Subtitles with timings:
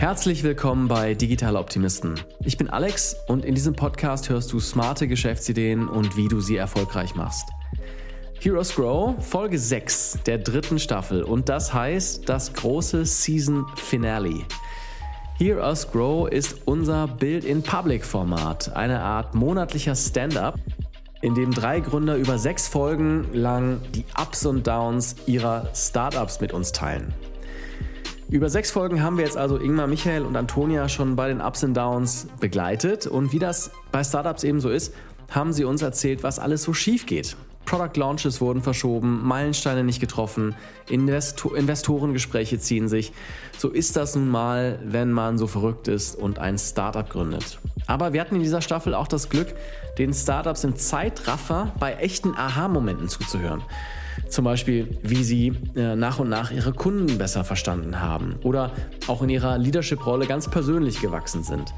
[0.00, 2.14] Herzlich willkommen bei Digitale Optimisten.
[2.42, 6.56] Ich bin Alex und in diesem Podcast hörst du smarte Geschäftsideen und wie du sie
[6.56, 7.50] erfolgreich machst.
[8.40, 14.46] Heroes Grow, Folge 6 der dritten Staffel und das heißt das große Season Finale.
[15.36, 20.58] Hear Us Grow ist unser Build-in-Public-Format, eine Art monatlicher Stand-up,
[21.20, 26.54] in dem drei Gründer über sechs Folgen lang die Ups und Downs ihrer Startups mit
[26.54, 27.12] uns teilen.
[28.30, 31.64] Über sechs Folgen haben wir jetzt also Ingmar, Michael und Antonia schon bei den Ups
[31.64, 33.08] und Downs begleitet.
[33.08, 34.94] Und wie das bei Startups eben so ist,
[35.30, 37.36] haben sie uns erzählt, was alles so schief geht.
[37.64, 40.54] Product Launches wurden verschoben, Meilensteine nicht getroffen,
[40.88, 43.12] Investo Investorengespräche ziehen sich.
[43.58, 47.58] So ist das nun mal, wenn man so verrückt ist und ein Startup gründet.
[47.88, 49.48] Aber wir hatten in dieser Staffel auch das Glück,
[49.98, 53.62] den Startups im Zeitraffer bei echten Aha-Momenten zuzuhören.
[54.28, 58.72] Zum Beispiel, wie sie äh, nach und nach ihre Kunden besser verstanden haben oder
[59.06, 61.72] auch in ihrer Leadership-Rolle ganz persönlich gewachsen sind.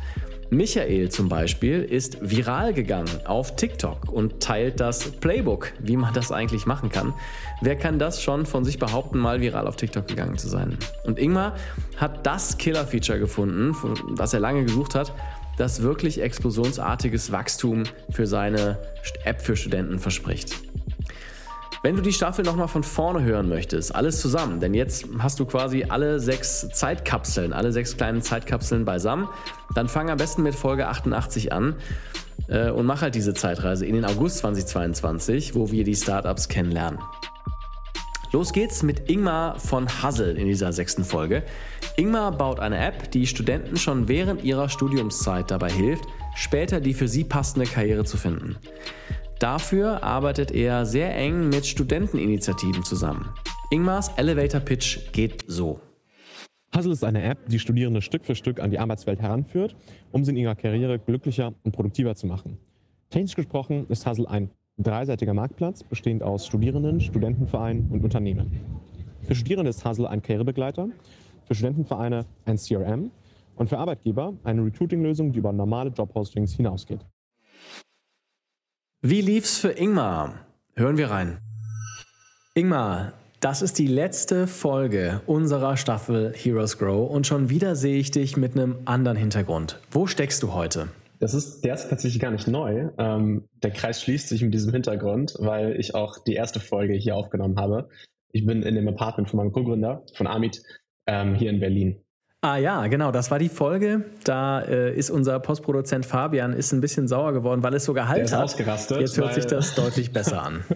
[0.52, 6.30] Michael zum Beispiel ist viral gegangen auf TikTok und teilt das Playbook, wie man das
[6.30, 7.14] eigentlich machen kann.
[7.62, 10.76] Wer kann das schon von sich behaupten, mal viral auf TikTok gegangen zu sein?
[11.04, 11.54] Und Ingmar
[11.96, 13.74] hat das Killer-Feature gefunden,
[14.14, 15.14] das er lange gesucht hat,
[15.56, 18.78] das wirklich explosionsartiges Wachstum für seine
[19.24, 20.54] App für Studenten verspricht.
[21.82, 25.46] Wenn du die Staffel nochmal von vorne hören möchtest, alles zusammen, denn jetzt hast du
[25.46, 29.28] quasi alle sechs Zeitkapseln, alle sechs kleinen Zeitkapseln beisammen,
[29.74, 31.74] dann fang am besten mit Folge 88 an
[32.46, 37.00] äh, und mach halt diese Zeitreise in den August 2022, wo wir die Startups kennenlernen.
[38.30, 41.42] Los geht's mit Ingmar von Hassel in dieser sechsten Folge.
[41.96, 46.04] Ingmar baut eine App, die Studenten schon während ihrer Studiumszeit dabei hilft,
[46.36, 48.56] später die für sie passende Karriere zu finden.
[49.42, 53.28] Dafür arbeitet er sehr eng mit Studenteninitiativen zusammen.
[53.72, 55.80] Ingmars Elevator Pitch geht so.
[56.72, 59.74] Hustle ist eine App, die Studierende Stück für Stück an die Arbeitswelt heranführt,
[60.12, 62.56] um sie in ihrer Karriere glücklicher und produktiver zu machen.
[63.10, 64.48] Technisch gesprochen ist Hustle ein
[64.78, 68.52] dreiseitiger Marktplatz, bestehend aus Studierenden, Studentenvereinen und Unternehmen.
[69.22, 70.88] Für Studierende ist Hustle ein Karrierebegleiter,
[71.46, 73.10] für Studentenvereine ein CRM
[73.56, 77.00] und für Arbeitgeber eine Recruiting-Lösung, die über normale Jobpostings hinausgeht.
[79.04, 80.46] Wie lief's für Ingmar?
[80.76, 81.38] Hören wir rein.
[82.54, 88.12] Ingmar, das ist die letzte Folge unserer Staffel Heroes Grow und schon wieder sehe ich
[88.12, 89.80] dich mit einem anderen Hintergrund.
[89.90, 90.86] Wo steckst du heute?
[91.18, 92.90] Das ist, der ist tatsächlich gar nicht neu.
[92.96, 97.16] Ähm, der Kreis schließt sich mit diesem Hintergrund, weil ich auch die erste Folge hier
[97.16, 97.88] aufgenommen habe.
[98.30, 100.62] Ich bin in dem Apartment von meinem Co-Gründer, von Amit,
[101.08, 102.04] ähm, hier in Berlin.
[102.44, 104.04] Ah ja, genau, das war die Folge.
[104.24, 108.32] Da äh, ist unser Postproduzent Fabian ist ein bisschen sauer geworden, weil es sogar Halt
[108.32, 108.42] hat.
[108.42, 110.64] Ausgerastet, Jetzt hört sich das deutlich besser an.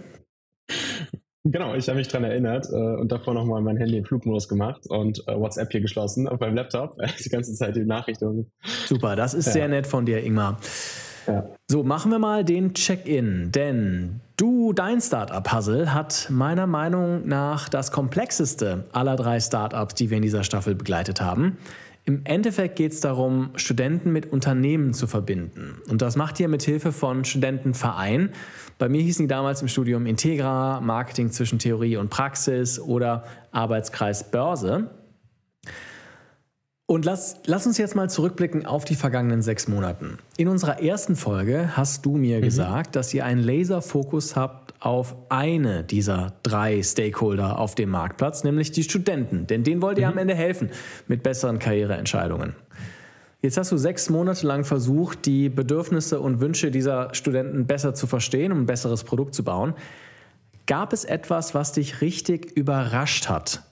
[1.49, 4.81] Genau, ich habe mich daran erinnert äh, und davor nochmal mein Handy in Flugmodus gemacht
[4.89, 6.97] und äh, WhatsApp hier geschlossen auf meinem Laptop.
[7.23, 8.51] die ganze Zeit die Nachrichten.
[8.85, 9.51] Super, das ist ja.
[9.53, 10.59] sehr nett von dir, Ingmar.
[11.67, 17.91] So, machen wir mal den Check-in, denn du, dein Startup-Puzzle hat meiner Meinung nach das
[17.91, 21.57] komplexeste aller drei Startups, die wir in dieser Staffel begleitet haben.
[22.07, 25.81] Im Endeffekt geht es darum, Studenten mit Unternehmen zu verbinden.
[25.89, 28.29] Und das macht ihr mit Hilfe von Studentenverein.
[28.77, 34.31] Bei mir hießen die damals im Studium Integra, Marketing zwischen Theorie und Praxis oder Arbeitskreis
[34.31, 34.89] Börse.
[36.89, 40.17] Und lass, lass uns jetzt mal zurückblicken auf die vergangenen sechs Monate.
[40.37, 42.43] In unserer ersten Folge hast du mir mhm.
[42.43, 48.71] gesagt, dass ihr einen Laserfokus habt auf eine dieser drei Stakeholder auf dem Marktplatz, nämlich
[48.71, 49.47] die Studenten.
[49.47, 50.13] Denn denen wollt ihr mhm.
[50.13, 50.69] am Ende helfen
[51.09, 52.55] mit besseren Karriereentscheidungen.
[53.41, 58.07] Jetzt hast du sechs Monate lang versucht, die Bedürfnisse und Wünsche dieser Studenten besser zu
[58.07, 59.73] verstehen, um ein besseres Produkt zu bauen.
[60.67, 63.66] Gab es etwas, was dich richtig überrascht hat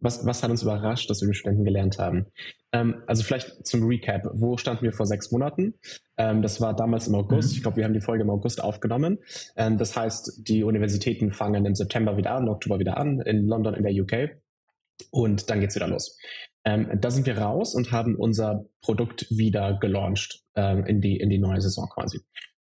[0.00, 2.26] was, was hat uns überrascht, dass wir mit Studenten gelernt haben?
[2.72, 4.28] Ähm, also vielleicht zum Recap.
[4.32, 5.74] Wo standen wir vor sechs Monaten?
[6.16, 7.50] Ähm, das war damals im August.
[7.50, 7.56] Mhm.
[7.56, 9.18] Ich glaube, wir haben die Folge im August aufgenommen.
[9.56, 13.46] Ähm, das heißt, die Universitäten fangen im September wieder an, im Oktober wieder an, in
[13.46, 14.40] London, in der UK.
[15.10, 16.18] Und dann geht's wieder los.
[16.64, 21.30] Ähm, da sind wir raus und haben unser Produkt wieder gelauncht ähm, in, die, in
[21.30, 22.20] die neue Saison quasi.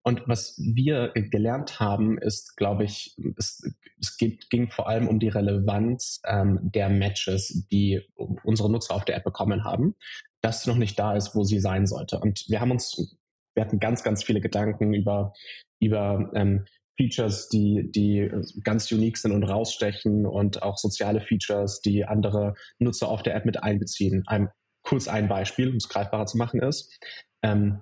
[0.07, 3.63] Und was wir gelernt haben, ist, glaube ich, es,
[3.99, 8.01] es geht, ging vor allem um die Relevanz ähm, der Matches, die
[8.43, 9.95] unsere Nutzer auf der App bekommen haben,
[10.41, 12.19] dass sie noch nicht da ist, wo sie sein sollte.
[12.19, 13.17] Und wir haben uns,
[13.55, 15.33] wir hatten ganz, ganz viele Gedanken über,
[15.79, 16.65] über ähm,
[16.97, 18.29] Features, die, die
[18.63, 23.45] ganz unique sind und rausstechen und auch soziale Features, die andere Nutzer auf der App
[23.45, 24.23] mit einbeziehen.
[24.27, 24.49] Ein,
[24.83, 26.95] kurz ein Beispiel, um es greifbarer zu machen, ist,
[27.41, 27.81] ähm,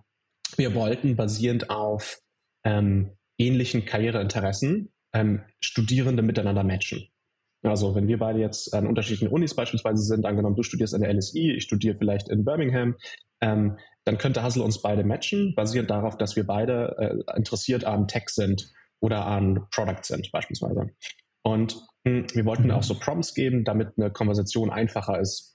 [0.57, 2.19] wir wollten basierend auf
[2.63, 7.07] ähm, ähnlichen Karriereinteressen ähm, Studierende miteinander matchen.
[7.63, 11.13] Also wenn wir beide jetzt an unterschiedlichen Unis beispielsweise sind, angenommen du studierst an der
[11.13, 12.95] LSI, ich studiere vielleicht in Birmingham,
[13.41, 18.07] ähm, dann könnte Hustle uns beide matchen, basierend darauf, dass wir beide äh, interessiert an
[18.07, 18.69] Tech sind
[19.00, 20.89] oder an Product sind beispielsweise.
[21.41, 25.52] Und mh, hm, wir wollten auch so Prompts geben, damit eine Konversation einfacher ist,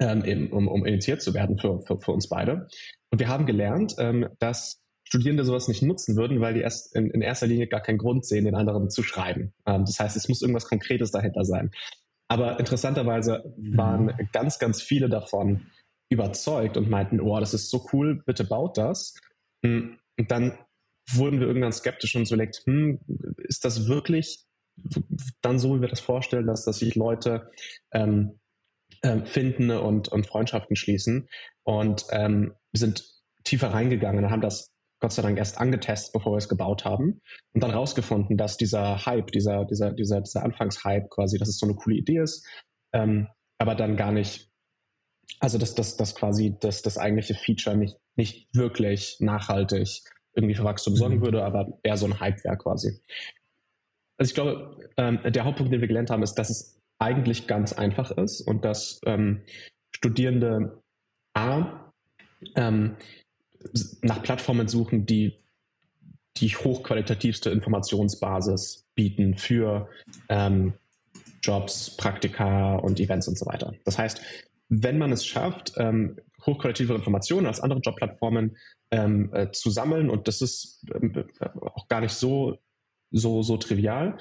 [0.00, 2.68] ähm, um, um initiiert zu werden für, für, für uns beide.
[3.10, 7.10] Und wir haben gelernt, ähm, dass Studierende sowas nicht nutzen würden, weil die erst in,
[7.10, 9.52] in erster Linie gar keinen Grund sehen, den anderen zu schreiben.
[9.66, 11.70] Ähm, das heißt, es muss irgendwas Konkretes dahinter sein.
[12.28, 14.28] Aber interessanterweise waren mhm.
[14.32, 15.66] ganz, ganz viele davon
[16.10, 19.14] überzeugt und meinten, oh, das ist so cool, bitte baut das.
[19.64, 20.58] Hm, und dann
[21.10, 23.00] wurden wir irgendwann skeptisch und so überlegt, hm,
[23.44, 24.44] ist das wirklich
[25.42, 27.50] dann so, wie wir das vorstellen, dass, dass sich Leute
[27.92, 28.40] ähm,
[29.02, 31.28] äh, finden und, und Freundschaften schließen
[31.62, 33.04] und ähm, sind
[33.44, 37.20] tiefer reingegangen und haben das Gott sei Dank erst angetestet, bevor wir es gebaut haben
[37.52, 41.66] und dann rausgefunden, dass dieser Hype, dieser, dieser, dieser, dieser Anfangshype quasi, dass es so
[41.66, 42.46] eine coole Idee ist,
[42.94, 43.28] ähm,
[43.58, 44.50] aber dann gar nicht,
[45.40, 50.00] also dass das, das quasi das, das eigentliche Feature nicht, nicht wirklich nachhaltig
[50.34, 51.24] irgendwie für Wachstum sorgen mhm.
[51.24, 52.98] würde, aber eher so ein Hype wäre quasi.
[54.16, 57.72] Also ich glaube, ähm, der Hauptpunkt, den wir gelernt haben, ist, dass es eigentlich ganz
[57.72, 59.42] einfach ist und dass ähm,
[59.90, 60.82] Studierende
[61.34, 61.92] A
[62.56, 62.96] ähm,
[64.02, 65.38] nach Plattformen suchen, die
[66.38, 69.88] die hochqualitativste Informationsbasis bieten für
[70.28, 70.74] ähm,
[71.42, 73.74] Jobs, Praktika und Events und so weiter.
[73.84, 74.20] Das heißt,
[74.68, 78.56] wenn man es schafft, ähm, hochqualitative Informationen als andere Jobplattformen
[78.90, 81.24] ähm, äh, zu sammeln, und das ist äh,
[81.60, 82.58] auch gar nicht so,
[83.10, 84.18] so, so trivial,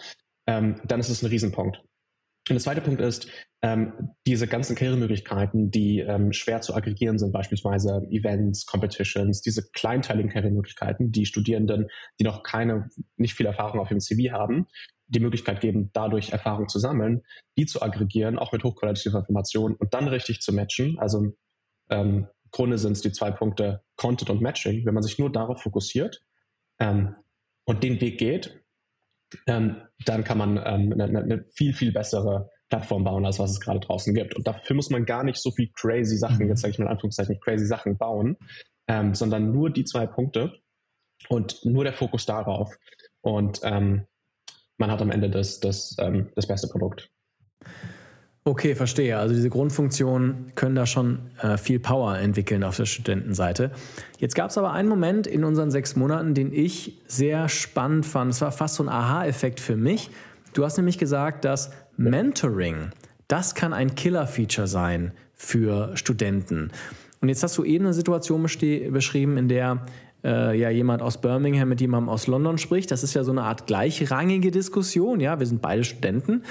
[0.48, 1.82] ähm, dann ist es ein Riesenpunkt.
[2.50, 3.30] Und der zweite Punkt ist,
[3.62, 10.30] ähm, diese ganzen Karrieremöglichkeiten, die ähm, schwer zu aggregieren sind, beispielsweise Events, Competitions, diese kleinteiligen
[10.30, 11.88] Karrieremöglichkeiten, die Studierenden,
[12.20, 14.68] die noch keine, nicht viel Erfahrung auf ihrem CV haben,
[15.08, 17.22] die Möglichkeit geben, dadurch Erfahrung zu sammeln,
[17.58, 21.00] die zu aggregieren, auch mit hochqualitativer Information und dann richtig zu matchen.
[21.00, 21.34] Also
[21.90, 24.86] ähm, im Grunde sind es die zwei Punkte Content und Matching.
[24.86, 26.22] Wenn man sich nur darauf fokussiert
[26.80, 27.16] ähm,
[27.64, 28.63] und den Weg geht,
[29.48, 33.60] ähm, dann kann man ähm, eine, eine, viel, viel bessere Plattform bauen, als was es
[33.60, 34.36] gerade draußen gibt.
[34.36, 36.50] Und dafür muss man gar nicht so viel crazy Sachen, mhm.
[36.50, 38.38] jetzt sage ich mal in Anführungszeichen, crazy Sachen bauen,
[38.88, 40.54] ähm, sondern nur die zwei Punkte
[41.30, 42.76] und nur der Fokus darauf.
[43.22, 44.06] Und ähm,
[44.78, 47.10] man hat am Ende das, das, ähm, das beste Produkt.
[48.46, 49.18] Okay, verstehe.
[49.18, 53.72] Also diese Grundfunktionen können da schon äh, viel Power entwickeln auf der Studentenseite.
[54.20, 58.34] Jetzt gab es aber einen Moment in unseren sechs Monaten, den ich sehr spannend fand.
[58.34, 60.10] Es war fast so ein Aha-Effekt für mich.
[60.54, 62.92] Du hast nämlich gesagt, dass Mentoring,
[63.30, 66.72] das kann ein Killer-Feature sein für Studenten.
[67.22, 69.86] Und jetzt hast du eben eine Situation beschrieben, in der
[70.26, 72.92] äh, ja jemand aus Birmingham mit jemandem aus London spricht.
[72.92, 75.22] Das ist ja so eine Art gleichrangige Diskussion.
[75.22, 76.44] Ja, wir sind beide Studenten.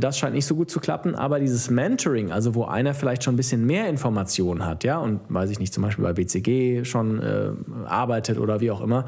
[0.00, 3.34] Das scheint nicht so gut zu klappen, aber dieses Mentoring, also wo einer vielleicht schon
[3.34, 7.22] ein bisschen mehr Informationen hat, ja, und weiß ich nicht, zum Beispiel bei BCG schon
[7.22, 7.52] äh,
[7.86, 9.06] arbeitet oder wie auch immer,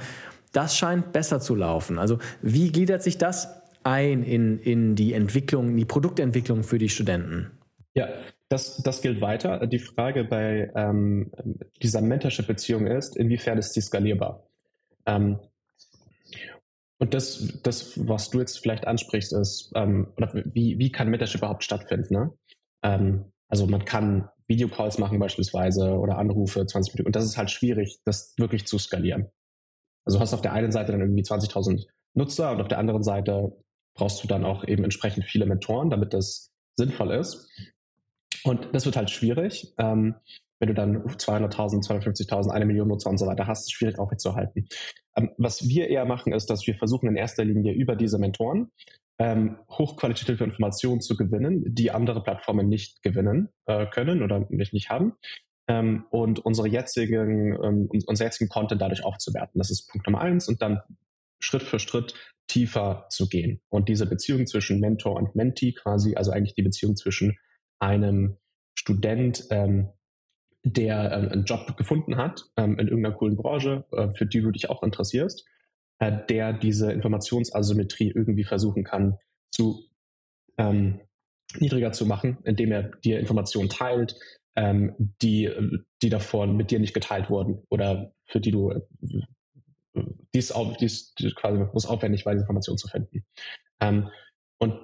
[0.53, 1.99] das scheint besser zu laufen.
[1.99, 3.49] Also wie gliedert sich das
[3.83, 7.51] ein in, in die Entwicklung, in die Produktentwicklung für die Studenten?
[7.95, 8.09] Ja,
[8.49, 9.67] das, das gilt weiter.
[9.67, 11.33] Die Frage bei ähm,
[11.83, 14.47] dieser Mentorship-Beziehung ist, inwiefern ist sie skalierbar?
[15.05, 15.39] Ähm,
[16.99, 21.41] und das, das, was du jetzt vielleicht ansprichst, ist, ähm, oder wie, wie kann Mentorship
[21.41, 22.15] überhaupt stattfinden?
[22.15, 22.33] Ne?
[22.83, 27.09] Ähm, also man kann Videocalls machen beispielsweise oder Anrufe 20 Minuten.
[27.09, 29.27] Und das ist halt schwierig, das wirklich zu skalieren.
[30.05, 33.03] Also du hast auf der einen Seite dann irgendwie 20.000 Nutzer und auf der anderen
[33.03, 33.53] Seite
[33.95, 37.51] brauchst du dann auch eben entsprechend viele Mentoren, damit das sinnvoll ist.
[38.45, 39.75] Und das wird halt schwierig.
[39.79, 40.15] Ähm,
[40.59, 43.99] wenn du dann 200.000, 250.000, eine Million Nutzer und so weiter hast, ist es schwierig
[43.99, 44.69] aufrechtzuerhalten.
[45.17, 48.71] Ähm, was wir eher machen, ist, dass wir versuchen in erster Linie über diese Mentoren
[49.19, 54.91] ähm, hochqualitative Informationen zu gewinnen, die andere Plattformen nicht gewinnen äh, können oder nicht, nicht
[54.91, 55.15] haben.
[55.69, 59.59] Ähm, und unsere jetzigen, ähm, unser jetzigen Content dadurch aufzuwerten.
[59.59, 60.81] Das ist Punkt Nummer eins und dann
[61.41, 62.15] Schritt für Schritt
[62.47, 63.61] tiefer zu gehen.
[63.69, 67.39] Und diese Beziehung zwischen Mentor und Mentee quasi, also eigentlich die Beziehung zwischen
[67.81, 68.37] einem
[68.79, 69.89] Student, ähm,
[70.67, 74.51] der ähm, einen Job gefunden hat ähm, in irgendeiner coolen Branche, äh, für die du
[74.51, 75.47] dich auch interessierst,
[76.01, 79.19] äh, der diese Informationsasymmetrie irgendwie versuchen kann
[79.53, 79.85] zu
[80.59, 81.01] ähm,
[81.59, 84.19] niedriger zu machen, indem er dir Informationen teilt,
[84.57, 85.51] ähm, die,
[86.03, 88.81] die davor mit dir nicht geteilt wurden oder für die du äh,
[90.35, 93.25] dies, auf, dies quasi muss aufwendig war, diese Informationen zu finden.
[93.81, 94.11] Ähm,
[94.59, 94.81] und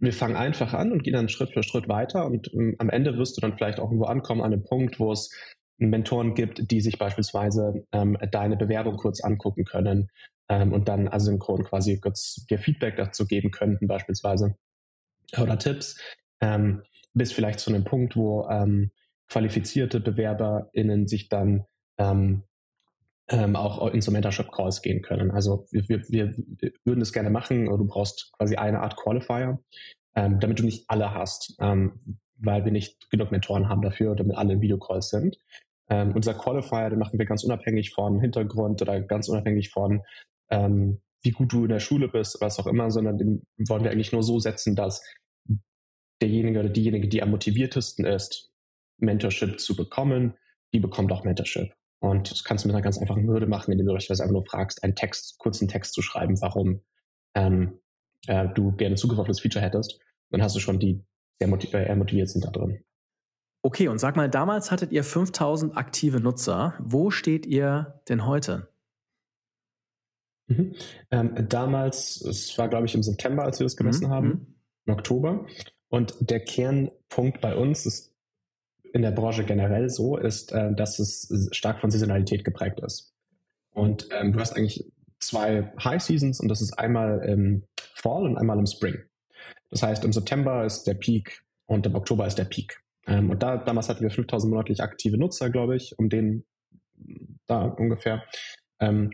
[0.00, 3.16] wir fangen einfach an und gehen dann Schritt für Schritt weiter und ähm, am Ende
[3.16, 5.30] wirst du dann vielleicht auch irgendwo ankommen an einem Punkt, wo es
[5.76, 10.10] Mentoren gibt, die sich beispielsweise ähm, deine Bewerbung kurz angucken können
[10.48, 14.56] ähm, und dann asynchron quasi kurz dir Feedback dazu geben könnten beispielsweise.
[15.38, 16.00] oder Tipps,
[16.40, 16.82] ähm,
[17.14, 18.90] bis vielleicht zu einem Punkt, wo ähm,
[19.28, 21.64] qualifizierte BewerberInnen sich dann
[21.98, 22.42] ähm,
[23.30, 25.30] ähm, auch in so Mentorship-Calls gehen können.
[25.30, 26.34] Also wir, wir, wir
[26.84, 29.60] würden das gerne machen, aber du brauchst quasi eine Art Qualifier,
[30.16, 34.36] ähm, damit du nicht alle hast, ähm, weil wir nicht genug Mentoren haben dafür, damit
[34.36, 35.36] alle in Videocalls sind.
[35.88, 40.02] Ähm, unser Qualifier, den machen wir ganz unabhängig von Hintergrund oder ganz unabhängig von
[40.50, 43.90] ähm, wie gut du in der Schule bist, was auch immer, sondern den wollen wir
[43.90, 45.02] eigentlich nur so setzen, dass
[46.20, 48.50] derjenige oder diejenige, die am motiviertesten ist,
[48.98, 50.34] Mentorship zu bekommen,
[50.72, 51.72] die bekommt auch Mentorship.
[52.00, 54.44] Und das kannst du mit einer ganz einfachen Hürde machen, indem du beispielsweise einfach nur
[54.44, 56.82] fragst, einen Text, kurzen Text zu schreiben, warum
[57.34, 57.78] ähm,
[58.26, 60.00] äh, du gerne Zugriff auf das Feature hättest.
[60.30, 61.04] Dann hast du schon die,
[61.40, 62.82] die motiv äh, motiviert sind da drin.
[63.62, 66.74] Okay, und sag mal, damals hattet ihr 5000 aktive Nutzer.
[66.80, 68.72] Wo steht ihr denn heute?
[70.46, 70.74] Mhm.
[71.10, 74.10] Ähm, damals, es war glaube ich im September, als wir das gemessen mhm.
[74.10, 74.46] haben, mhm.
[74.86, 75.46] im Oktober.
[75.88, 78.09] Und der Kernpunkt bei uns ist
[78.92, 83.12] in der Branche generell so, ist, äh, dass es stark von Saisonalität geprägt ist.
[83.72, 84.84] Und ähm, du hast eigentlich
[85.18, 88.98] zwei High Seasons und das ist einmal im Fall und einmal im Spring.
[89.70, 92.82] Das heißt, im September ist der Peak und im Oktober ist der Peak.
[93.06, 96.44] Ähm, und da, damals hatten wir 5000 monatlich aktive Nutzer, glaube ich, um den
[97.46, 98.24] da ungefähr.
[98.80, 99.10] Ähm,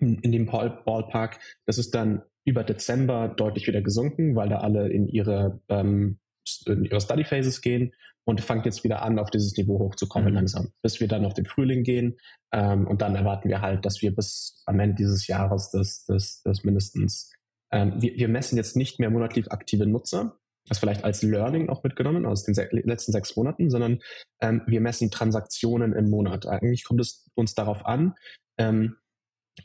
[0.00, 1.38] in dem Ballpark.
[1.66, 6.18] Das ist dann über Dezember deutlich wieder gesunken, weil da alle in ihre, ähm,
[6.66, 7.92] ihre Study Phases gehen
[8.24, 10.34] und fangt jetzt wieder an, auf dieses Niveau hochzukommen mhm.
[10.34, 12.16] langsam, bis wir dann auf den Frühling gehen.
[12.52, 16.40] Ähm, und dann erwarten wir halt, dass wir bis am Ende dieses Jahres das, das,
[16.42, 17.30] das mindestens,
[17.70, 21.82] ähm, wir, wir messen jetzt nicht mehr monatlich aktive Nutzer, das vielleicht als Learning auch
[21.82, 24.00] mitgenommen aus den se letzten sechs Monaten, sondern
[24.40, 26.46] ähm, wir messen Transaktionen im Monat.
[26.46, 28.14] Eigentlich kommt es uns darauf an,
[28.58, 28.96] ähm,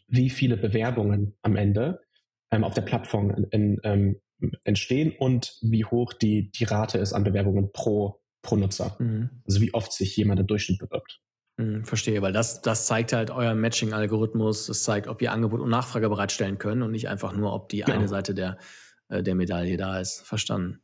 [0.07, 2.01] wie viele Bewerbungen am Ende
[2.51, 4.21] ähm, auf der Plattform in, in, ähm,
[4.63, 8.95] entstehen und wie hoch die, die Rate ist an Bewerbungen pro, pro Nutzer.
[8.99, 9.29] Mhm.
[9.45, 11.21] Also wie oft sich jemand im Durchschnitt bewirbt.
[11.57, 14.67] Mhm, verstehe, weil das, das zeigt halt euer Matching-Algorithmus.
[14.67, 17.81] Das zeigt, ob ihr Angebot und Nachfrage bereitstellen können und nicht einfach nur, ob die
[17.81, 17.97] genau.
[17.97, 18.57] eine Seite der,
[19.09, 20.21] äh, der Medaille da ist.
[20.21, 20.81] Verstanden.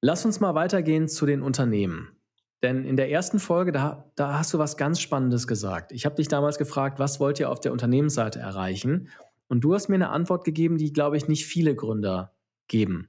[0.00, 2.18] Lass uns mal weitergehen zu den Unternehmen.
[2.62, 5.92] Denn in der ersten Folge, da, da hast du was ganz Spannendes gesagt.
[5.92, 9.10] Ich habe dich damals gefragt, was wollt ihr auf der Unternehmensseite erreichen?
[9.48, 12.34] Und du hast mir eine Antwort gegeben, die, glaube ich, nicht viele Gründer
[12.68, 13.08] geben.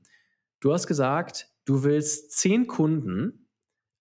[0.60, 3.48] Du hast gesagt, du willst zehn Kunden,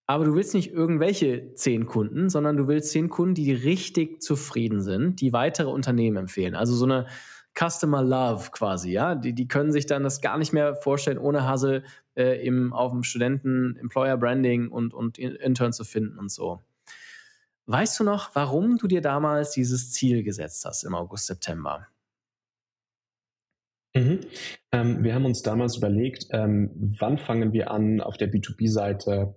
[0.06, 4.80] aber du willst nicht irgendwelche zehn Kunden, sondern du willst zehn Kunden, die richtig zufrieden
[4.80, 6.54] sind, die weitere Unternehmen empfehlen.
[6.54, 7.06] Also so eine
[7.58, 9.14] Customer Love quasi, ja.
[9.14, 11.84] Die, die können sich dann das gar nicht mehr vorstellen, ohne Hassel
[12.16, 16.62] äh, im, auf dem Studenten Employer Branding und, und Intern zu finden und so.
[17.66, 21.86] Weißt du noch, warum du dir damals dieses Ziel gesetzt hast im August, September?
[23.94, 24.20] Mhm.
[24.72, 29.34] Ähm, wir haben uns damals überlegt, ähm, wann fangen wir an, auf der B2B-Seite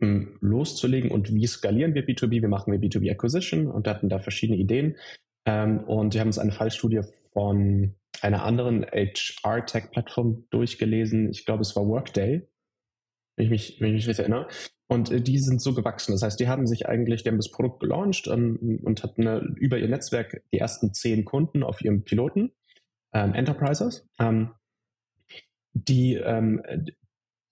[0.00, 2.42] ähm, loszulegen und wie skalieren wir B2B?
[2.42, 3.66] Wie machen wir B2B Acquisition?
[3.66, 4.96] Und hatten da verschiedene Ideen.
[5.44, 7.00] Ähm, und wir haben uns eine Fallstudie
[7.32, 11.30] von einer anderen HR-Tech-Plattform durchgelesen.
[11.30, 12.46] Ich glaube, es war Workday,
[13.36, 14.48] wenn ich mich, wenn ich mich richtig erinnere.
[14.88, 16.12] Und äh, die sind so gewachsen.
[16.12, 19.40] Das heißt, die haben sich eigentlich, die haben das Produkt gelauncht ähm, und hatten eine,
[19.56, 22.52] über ihr Netzwerk die ersten zehn Kunden auf ihrem Piloten,
[23.12, 24.52] ähm, Enterprises, ähm,
[25.72, 26.62] die, ähm,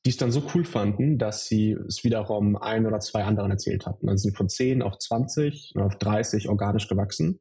[0.05, 3.87] die es dann so cool fanden, dass sie es wiederum ein oder zwei anderen erzählt
[3.87, 4.07] hatten.
[4.07, 7.41] Dann sind von zehn auf 20, auf 30 organisch gewachsen.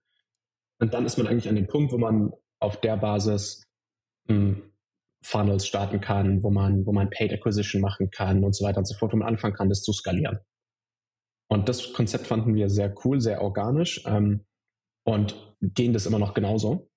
[0.80, 3.64] Und dann ist man eigentlich an dem Punkt, wo man auf der Basis
[4.28, 4.72] hm,
[5.24, 8.86] Funnels starten kann, wo man, wo man Paid Acquisition machen kann und so weiter und
[8.86, 10.40] so fort, wo man anfangen kann, das zu skalieren.
[11.50, 14.46] Und das Konzept fanden wir sehr cool, sehr organisch ähm,
[15.06, 16.90] und gehen das immer noch genauso.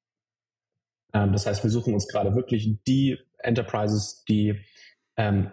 [1.12, 4.60] Ähm, das heißt, wir suchen uns gerade wirklich die Enterprises, die
[5.16, 5.50] ähm,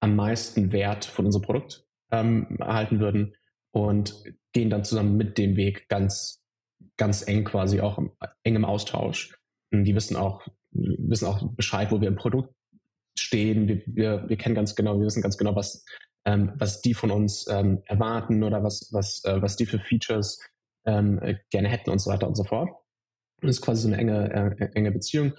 [0.00, 3.34] am meisten Wert von unserem Produkt ähm, erhalten würden
[3.70, 4.22] und
[4.52, 6.44] gehen dann zusammen mit dem Weg ganz
[6.96, 9.36] ganz eng quasi auch im, eng im Austausch.
[9.72, 12.54] Die wissen auch, wissen auch Bescheid, wo wir im Produkt
[13.18, 13.68] stehen.
[13.68, 15.84] Wir, wir, wir kennen ganz genau, wir wissen ganz genau, was,
[16.24, 20.40] ähm, was die von uns ähm, erwarten oder was, was, äh, was die für Features
[20.84, 21.20] ähm,
[21.50, 22.70] gerne hätten und so weiter und so fort.
[23.44, 25.34] Und das ist quasi so eine enge, äh, enge Beziehung,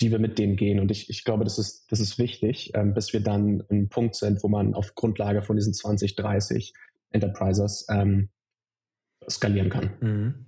[0.00, 0.80] die wir mit denen gehen.
[0.80, 4.14] Und ich, ich glaube, das ist, das ist wichtig, ähm, bis wir dann ein Punkt
[4.14, 6.72] sind, wo man auf Grundlage von diesen 20, 30
[7.10, 8.30] Enterprises ähm,
[9.28, 9.90] skalieren kann.
[10.00, 10.46] Mhm.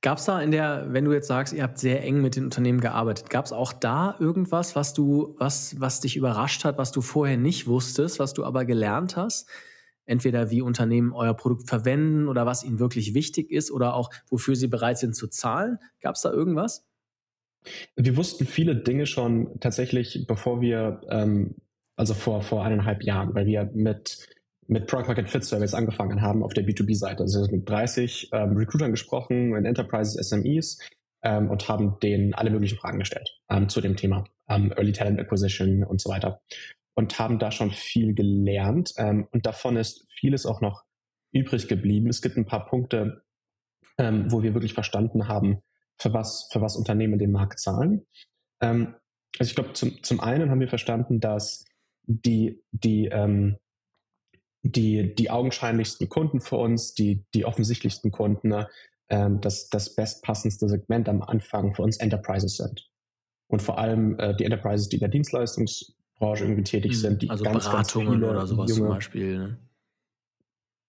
[0.00, 2.44] Gab es da in der, wenn du jetzt sagst, ihr habt sehr eng mit den
[2.44, 6.92] Unternehmen gearbeitet, gab es auch da irgendwas, was du, was, was dich überrascht hat, was
[6.92, 9.48] du vorher nicht wusstest, was du aber gelernt hast?
[10.08, 14.56] Entweder wie Unternehmen euer Produkt verwenden oder was ihnen wirklich wichtig ist oder auch wofür
[14.56, 15.78] sie bereit sind zu zahlen.
[16.00, 16.86] Gab es da irgendwas?
[17.94, 21.56] Wir wussten viele Dinge schon tatsächlich, bevor wir, ähm,
[21.96, 24.26] also vor, vor eineinhalb Jahren, weil wir mit,
[24.66, 27.24] mit Product Market Fit Service angefangen haben auf der B2B-Seite.
[27.24, 30.78] Also mit 30 ähm, Recruitern gesprochen, in Enterprises, SMEs
[31.22, 35.20] ähm, und haben denen alle möglichen Fragen gestellt ähm, zu dem Thema ähm, Early Talent
[35.20, 36.40] Acquisition und so weiter.
[36.98, 38.92] Und haben da schon viel gelernt.
[38.96, 40.82] Ähm, und davon ist vieles auch noch
[41.32, 42.08] übrig geblieben.
[42.08, 43.22] Es gibt ein paar Punkte,
[43.98, 45.62] ähm, wo wir wirklich verstanden haben,
[45.96, 48.04] für was, für was Unternehmen den Markt zahlen.
[48.60, 48.96] Ähm,
[49.38, 51.64] also ich glaube, zum, zum einen haben wir verstanden, dass
[52.02, 53.58] die, die, ähm,
[54.62, 58.68] die, die augenscheinlichsten Kunden für uns, die, die offensichtlichsten Kunden, ne,
[59.08, 62.90] ähm, das, das bestpassendste Segment am Anfang für uns Enterprises sind.
[63.46, 65.10] Und vor allem äh, die Enterprises, die in der
[66.18, 69.38] Dienstleistungsbranche irgendwie tätig hm, sind, die also ganz, Beratungen ganz oder sowas junge, zum Beispiel.
[69.38, 69.58] Ne?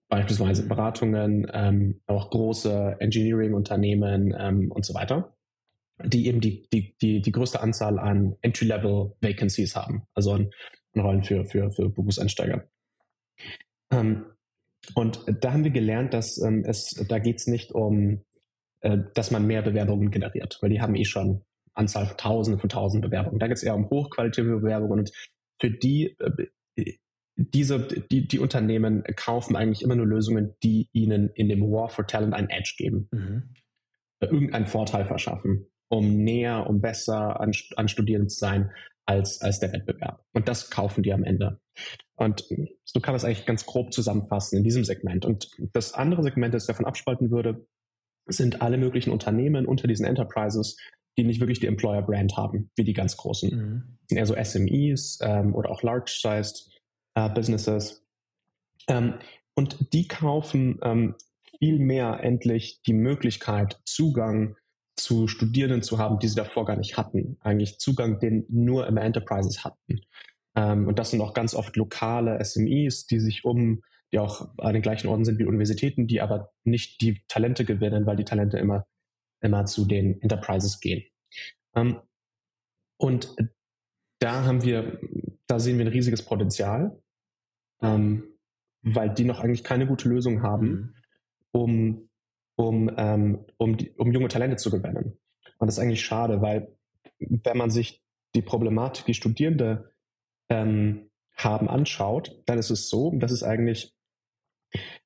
[0.09, 0.67] beispielsweise.
[0.67, 5.35] Beratungen, ähm, auch große Engineering-Unternehmen ähm, und so weiter,
[6.03, 10.49] die eben die, die, die, die größte Anzahl an Entry-Level-Vacancies haben, also an,
[10.95, 12.67] an Rollen für, für, für Berufseinsteiger.
[13.91, 14.25] Ähm,
[14.95, 18.25] und da haben wir gelernt, dass ähm, es, da geht es nicht um,
[18.81, 21.45] äh, dass man mehr Bewerbungen generiert, weil die haben eh schon
[21.79, 23.39] Anzahl von Tausenden von Tausenden Bewerbungen.
[23.39, 25.11] Da geht es eher um hochqualitative Bewerbungen und
[25.59, 26.47] für die äh,
[27.35, 32.05] diese, die, die Unternehmen kaufen eigentlich immer nur Lösungen, die ihnen in dem War for
[32.05, 33.53] Talent ein Edge geben, Mhm.
[34.21, 38.71] irgendeinen Vorteil verschaffen, um näher, um besser an, an Studierenden zu sein
[39.05, 40.25] als, als der Wettbewerb.
[40.33, 41.61] Und das kaufen die am Ende.
[42.15, 42.43] Und
[42.83, 45.25] so kann man es eigentlich ganz grob zusammenfassen in diesem Segment.
[45.25, 47.65] Und das andere Segment, das ich davon abspalten würde,
[48.27, 50.77] sind alle möglichen Unternehmen unter diesen Enterprises,
[51.19, 53.49] die nicht wirklich die Employer-Brand haben, wie die ganz großen.
[53.49, 53.83] Mhm.
[54.07, 56.69] sind eher so SMEs ähm, oder auch large-sized
[57.15, 58.05] äh, Businesses.
[58.87, 59.15] Ähm,
[59.53, 61.15] und die kaufen ähm,
[61.59, 64.55] viel mehr endlich die Möglichkeit, Zugang
[64.95, 67.37] zu Studierenden zu haben, die sie davor gar nicht hatten.
[67.41, 70.01] Eigentlich Zugang, den nur immer Enterprises hatten.
[70.55, 74.73] Ähm, und das sind auch ganz oft lokale SMEs, die sich um, die auch an
[74.73, 78.57] den gleichen Orten sind wie Universitäten, die aber nicht die Talente gewinnen, weil die Talente
[78.57, 78.85] immer,
[79.41, 81.03] immer zu den Enterprises gehen.
[81.79, 82.01] Ähm,
[82.97, 83.35] und
[84.19, 84.99] da haben wir,
[85.47, 87.01] da sehen wir ein riesiges Potenzial,
[87.81, 88.23] ähm,
[88.81, 90.95] weil die noch eigentlich keine gute Lösung haben, Mhm.
[91.51, 92.09] um,
[92.57, 95.17] um, ähm, um, die, um junge Talente zu gewinnen.
[95.57, 96.75] Und das ist eigentlich schade, weil
[97.19, 98.03] wenn man sich
[98.35, 99.91] die Problematik, die Studierende
[100.49, 103.93] ähm, haben, anschaut, dann ist es so, dass es eigentlich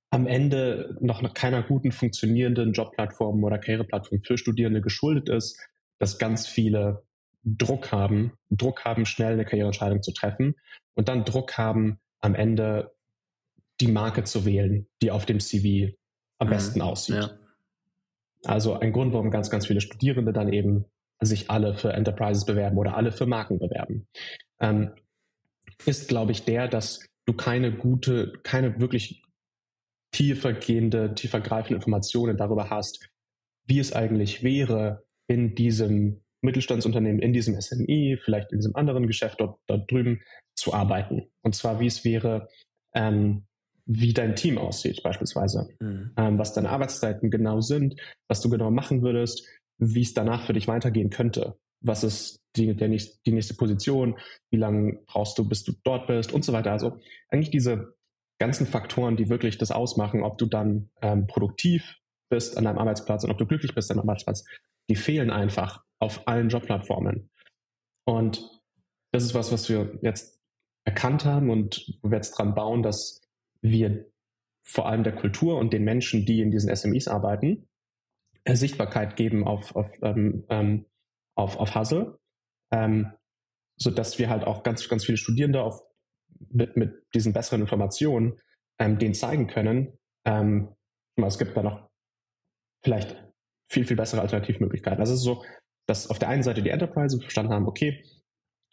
[0.10, 5.60] am Ende noch keiner guten funktionierenden Jobplattform oder Karriereplattform für Studierende geschuldet ist,
[6.04, 7.06] dass ganz viele
[7.46, 10.56] Druck haben, Druck haben, schnell eine Karriereentscheidung zu treffen
[10.96, 12.94] und dann Druck haben, am Ende
[13.80, 15.94] die Marke zu wählen, die auf dem CV
[16.40, 16.52] am Mhm.
[16.52, 17.16] besten aussieht.
[17.16, 17.40] Ja.
[18.44, 20.84] Also ein Grund, warum ganz, ganz viele Studierende dann eben
[21.22, 24.06] sich alle für Enterprises bewerben oder alle für Marken bewerben,
[24.60, 24.92] ähm,
[25.86, 29.24] ist, glaube ich, der, dass du keine gute, keine wirklich
[30.12, 33.08] tiefergehende, tiefergreifende Informationen darüber hast,
[33.68, 39.40] wie es eigentlich wäre, in diesem Mittelstandsunternehmen, in diesem SMI, vielleicht in diesem anderen Geschäft
[39.40, 40.22] dort, dort drüben
[40.56, 41.30] zu arbeiten.
[41.42, 42.50] Und zwar, wie es wäre,
[42.94, 43.46] ähm,
[43.86, 46.12] wie dein Team aussieht, beispielsweise Mhm.
[46.18, 47.96] ähm, was deine Arbeitszeiten genau sind,
[48.28, 49.46] was du genau machen würdest,
[49.78, 51.58] wie es danach für dich weitergehen könnte.
[51.82, 54.18] Was ist die, der nächste, die nächste Position,
[54.52, 56.72] wie lange brauchst du, bis du dort bist und so weiter.
[56.72, 57.96] Also eigentlich diese
[58.40, 61.98] ganzen Faktoren, die wirklich das ausmachen, ob du dann ähm, produktiv
[62.30, 64.46] bist an deinem Arbeitsplatz und ob du glücklich bist an deinem Arbeitsplatz,
[64.90, 67.30] die fehlen einfach auf allen Jobplattformen.
[68.06, 68.62] Und
[69.12, 70.40] das ist was, was wir jetzt
[70.86, 73.22] erkannt haben und wir jetzt dran bauen, dass
[73.62, 74.12] wir
[74.66, 77.68] vor allem der Kultur und den Menschen, die in diesen SMEs arbeiten,
[78.44, 80.86] äh, Sichtbarkeit geben auf, auf, ähm, ähm,
[81.36, 82.20] auf, auf Hustle,
[82.72, 83.12] ähm,
[83.78, 85.82] sodass wir halt auch ganz, ganz viele Studierende auf,
[86.50, 88.40] mit, mit diesen besseren Informationen
[88.80, 90.76] ähm, denen zeigen können, ähm,
[91.16, 91.90] es gibt da noch
[92.84, 93.33] vielleicht
[93.70, 95.00] viel, viel bessere Alternativmöglichkeiten.
[95.00, 95.44] Also es ist so,
[95.88, 98.04] dass auf der einen Seite die Enterprise verstanden haben, okay,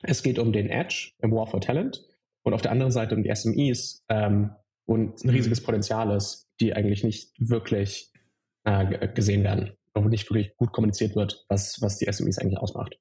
[0.02, 2.02] es geht um den Edge im War for Talent
[2.42, 4.50] und auf der anderen Seite um die SMEs ähm,
[4.86, 5.34] und ein Mhm.
[5.34, 8.12] riesiges Potenzial ist, die eigentlich nicht wirklich
[8.64, 12.98] äh, gesehen werden, wo nicht wirklich gut kommuniziert wird, was, was die SMEs eigentlich ausmacht.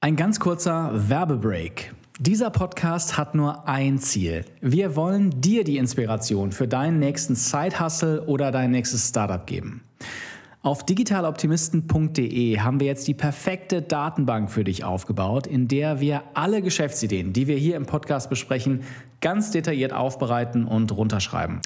[0.00, 1.92] Ein ganz kurzer Werbebreak.
[2.20, 4.44] Dieser Podcast hat nur ein Ziel.
[4.60, 9.82] Wir wollen dir die Inspiration für deinen nächsten Side-Hustle oder dein nächstes Startup geben.
[10.60, 16.62] Auf digitaloptimisten.de haben wir jetzt die perfekte Datenbank für dich aufgebaut, in der wir alle
[16.62, 18.82] Geschäftsideen, die wir hier im Podcast besprechen,
[19.20, 21.60] ganz detailliert aufbereiten und runterschreiben.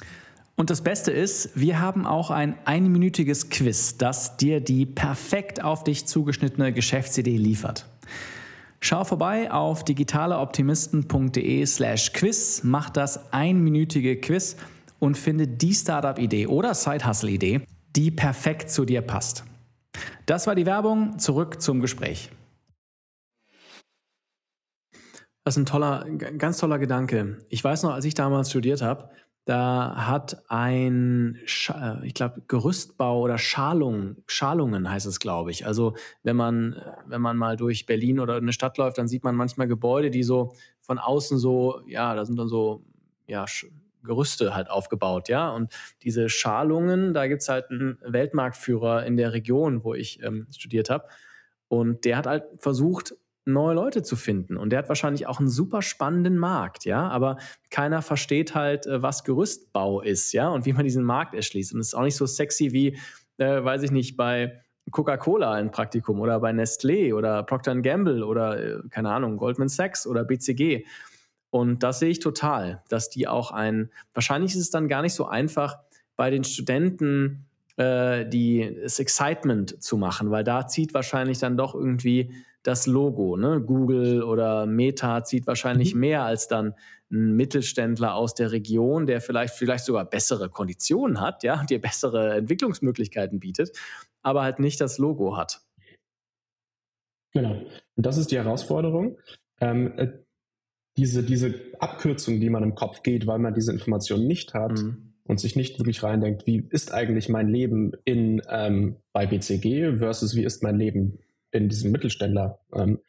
[0.55, 5.83] Und das Beste ist, wir haben auch ein einminütiges Quiz, das dir die perfekt auf
[5.83, 7.87] dich zugeschnittene Geschäftsidee liefert.
[8.79, 14.57] Schau vorbei auf digitaleoptimisten.de slash quiz, mach das einminütige Quiz
[14.99, 17.61] und finde die Startup-Idee oder Side-Hustle-Idee,
[17.95, 19.43] die perfekt zu dir passt.
[20.25, 21.19] Das war die Werbung.
[21.19, 22.31] Zurück zum Gespräch.
[25.43, 26.05] Das ist ein toller,
[26.37, 27.39] ganz toller Gedanke.
[27.49, 29.09] Ich weiß noch, als ich damals studiert habe,
[29.45, 35.65] da hat ein, äh, ich glaube, Gerüstbau oder Schalung, Schalungen heißt es, glaube ich.
[35.65, 39.35] Also wenn man, wenn man mal durch Berlin oder eine Stadt läuft, dann sieht man
[39.35, 42.85] manchmal Gebäude, die so von außen so, ja, da sind dann so,
[43.27, 43.45] ja,
[44.03, 45.49] Gerüste halt aufgebaut, ja.
[45.49, 50.47] Und diese Schalungen, da gibt es halt einen Weltmarktführer in der Region, wo ich ähm,
[50.51, 51.07] studiert habe.
[51.67, 54.57] Und der hat halt versucht, neue Leute zu finden.
[54.57, 57.07] Und der hat wahrscheinlich auch einen super spannenden Markt, ja.
[57.09, 57.37] Aber
[57.69, 61.73] keiner versteht halt, äh, was Gerüstbau ist, ja, und wie man diesen Markt erschließt.
[61.73, 62.97] Und es ist auch nicht so sexy wie,
[63.37, 64.61] äh, weiß ich nicht, bei
[64.91, 70.05] Coca-Cola ein Praktikum oder bei Nestlé oder Procter Gamble oder, äh, keine Ahnung, Goldman Sachs
[70.05, 70.85] oder BCG.
[71.53, 75.13] Und das sehe ich total, dass die auch ein, wahrscheinlich ist es dann gar nicht
[75.13, 75.77] so einfach,
[76.15, 77.45] bei den Studenten
[77.77, 83.37] äh, die, das Excitement zu machen, weil da zieht wahrscheinlich dann doch irgendwie das Logo.
[83.37, 83.61] Ne?
[83.61, 85.99] Google oder Meta zieht wahrscheinlich mhm.
[85.99, 86.73] mehr als dann
[87.11, 92.33] ein Mittelständler aus der Region, der vielleicht, vielleicht sogar bessere Konditionen hat, ja, dir bessere
[92.33, 93.77] Entwicklungsmöglichkeiten bietet,
[94.23, 95.61] aber halt nicht das Logo hat.
[97.31, 97.61] Genau.
[97.95, 99.19] Und das ist die Herausforderung.
[99.61, 100.22] Ähm, äh,
[100.97, 105.13] diese, diese Abkürzung, die man im Kopf geht, weil man diese Information nicht hat mhm.
[105.23, 110.35] und sich nicht wirklich reindenkt, wie ist eigentlich mein Leben in, ähm, bei BCG versus
[110.35, 111.19] wie ist mein Leben
[111.51, 112.99] in diesem Mittelständler, ähm,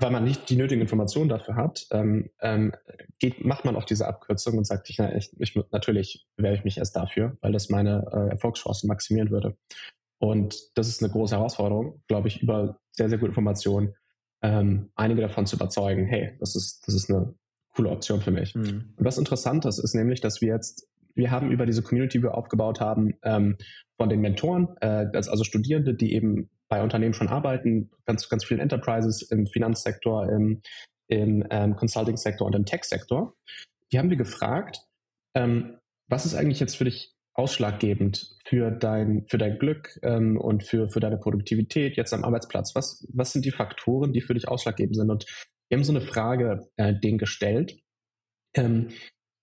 [0.00, 2.72] weil man nicht die nötigen Informationen dafür hat, ähm, ähm,
[3.18, 6.64] geht, macht man auf diese Abkürzung und sagt, ich, na, ich, ich, natürlich wäre ich
[6.64, 9.56] mich erst dafür, weil das meine äh, Erfolgschancen maximieren würde.
[10.18, 13.94] Und das ist eine große Herausforderung, glaube ich, über sehr, sehr gute Informationen
[14.42, 17.34] ähm, einige davon zu überzeugen, hey, das ist, das ist eine
[17.74, 18.54] coole Option für mich.
[18.54, 18.94] Mhm.
[18.96, 22.24] Und was interessant ist, ist nämlich, dass wir jetzt, wir haben über diese Community, die
[22.24, 23.56] wir aufgebaut haben, ähm,
[23.96, 28.60] von den Mentoren, äh, also Studierende, die eben bei Unternehmen schon arbeiten, ganz, ganz vielen
[28.60, 30.62] Enterprises im Finanzsektor, im,
[31.08, 33.34] im ähm, Consulting-Sektor und im Tech-Sektor.
[33.90, 34.82] Die haben wir gefragt,
[35.34, 40.64] ähm, was ist eigentlich jetzt für dich ausschlaggebend für dein, für dein Glück ähm, und
[40.64, 42.74] für, für deine Produktivität jetzt am Arbeitsplatz?
[42.74, 45.10] Was, was sind die Faktoren, die für dich ausschlaggebend sind?
[45.10, 45.26] Und
[45.68, 47.78] wir haben so eine Frage äh, denen gestellt,
[48.54, 48.88] ähm,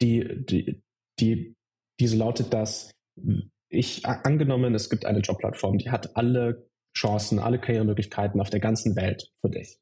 [0.01, 0.83] die, die,
[1.19, 1.55] die,
[1.99, 2.91] diese lautet, dass
[3.69, 8.95] ich angenommen, es gibt eine Jobplattform, die hat alle Chancen, alle Karrieremöglichkeiten auf der ganzen
[8.95, 9.79] Welt für dich.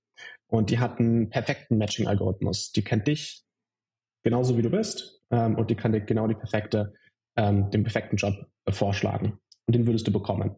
[0.47, 2.71] Und die hat einen perfekten Matching-Algorithmus.
[2.71, 3.43] Die kennt dich
[4.23, 6.93] genauso wie du bist ähm, und die kann dir genau die perfekte,
[7.35, 8.33] ähm, den perfekten Job
[8.65, 9.39] äh, vorschlagen.
[9.65, 10.57] Und den würdest du bekommen.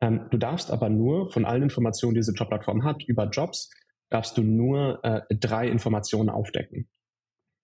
[0.00, 3.70] Ähm, du darfst aber nur von allen Informationen, die diese Jobplattform hat, über Jobs,
[4.10, 6.88] darfst du nur äh, drei Informationen aufdecken.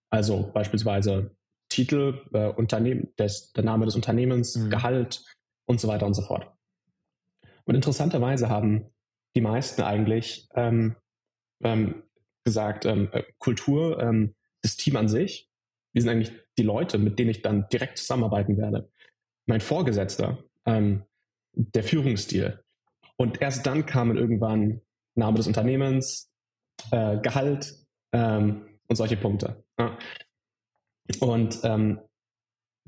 [0.09, 1.35] Also beispielsweise
[1.69, 4.69] Titel, äh, Unternehmen, des, der Name des Unternehmens, mhm.
[4.71, 5.23] Gehalt
[5.67, 6.51] und so weiter und so fort.
[7.65, 8.89] Und interessanterweise haben
[9.35, 10.95] die meisten eigentlich ähm,
[11.63, 12.03] ähm,
[12.43, 15.48] gesagt, ähm, äh, Kultur, ähm, das Team an sich,
[15.93, 18.89] die sind eigentlich die Leute, mit denen ich dann direkt zusammenarbeiten werde.
[19.45, 21.03] Mein Vorgesetzter, ähm,
[21.53, 22.59] der Führungsstil.
[23.17, 24.81] Und erst dann kamen irgendwann
[25.15, 26.31] Name des Unternehmens,
[26.91, 27.75] äh, Gehalt
[28.13, 29.63] ähm, und solche Punkte.
[29.77, 29.97] Ja.
[31.19, 31.99] Und ähm,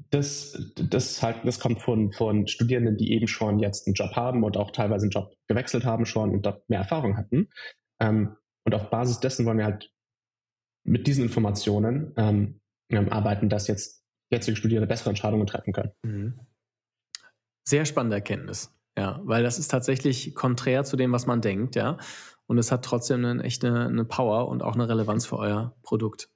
[0.09, 4.43] das, das, halt, das kommt von, von Studierenden, die eben schon jetzt einen Job haben
[4.43, 7.49] und auch teilweise einen Job gewechselt haben schon und dort mehr Erfahrung hatten.
[7.99, 9.91] Ähm, und auf Basis dessen wollen wir halt
[10.83, 12.60] mit diesen Informationen ähm,
[12.97, 15.91] arbeiten, dass jetzt jetzige Studierende bessere Entscheidungen treffen können.
[16.03, 16.39] Mhm.
[17.67, 21.97] Sehr spannende Erkenntnis, ja, weil das ist tatsächlich konträr zu dem, was man denkt, ja.
[22.47, 25.75] Und es hat trotzdem eine, echt eine, eine Power und auch eine Relevanz für euer
[25.83, 26.29] Produkt.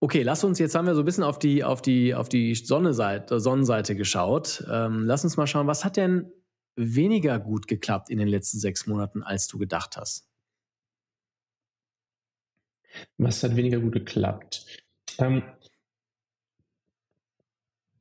[0.00, 2.54] Okay, lass uns, jetzt haben wir so ein bisschen auf die, auf die, auf die
[2.54, 4.64] Sonnenseite, Sonnenseite geschaut.
[4.70, 6.30] Ähm, lass uns mal schauen, was hat denn
[6.76, 10.28] weniger gut geklappt in den letzten sechs Monaten, als du gedacht hast?
[13.18, 14.66] Was hat weniger gut geklappt?
[15.18, 15.42] Ähm,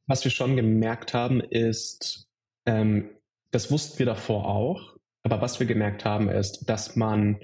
[0.08, 2.27] was wir schon gemerkt haben, ist,
[2.65, 3.10] ähm,
[3.51, 7.39] das wussten wir davor auch, aber was wir gemerkt haben, ist, dass man,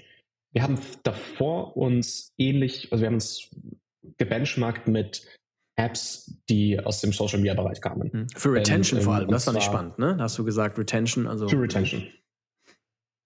[0.52, 3.50] wir haben davor uns ähnlich, also wir haben uns
[4.16, 5.26] gebenchmarkt mit
[5.76, 8.12] Apps, die aus dem Social Media Bereich kamen.
[8.12, 8.26] Hm.
[8.34, 10.16] Für Retention ähm, vor allem, das fand ich spannend, ne?
[10.16, 11.48] Da hast du gesagt, Retention, also.
[11.48, 12.06] Für Retention.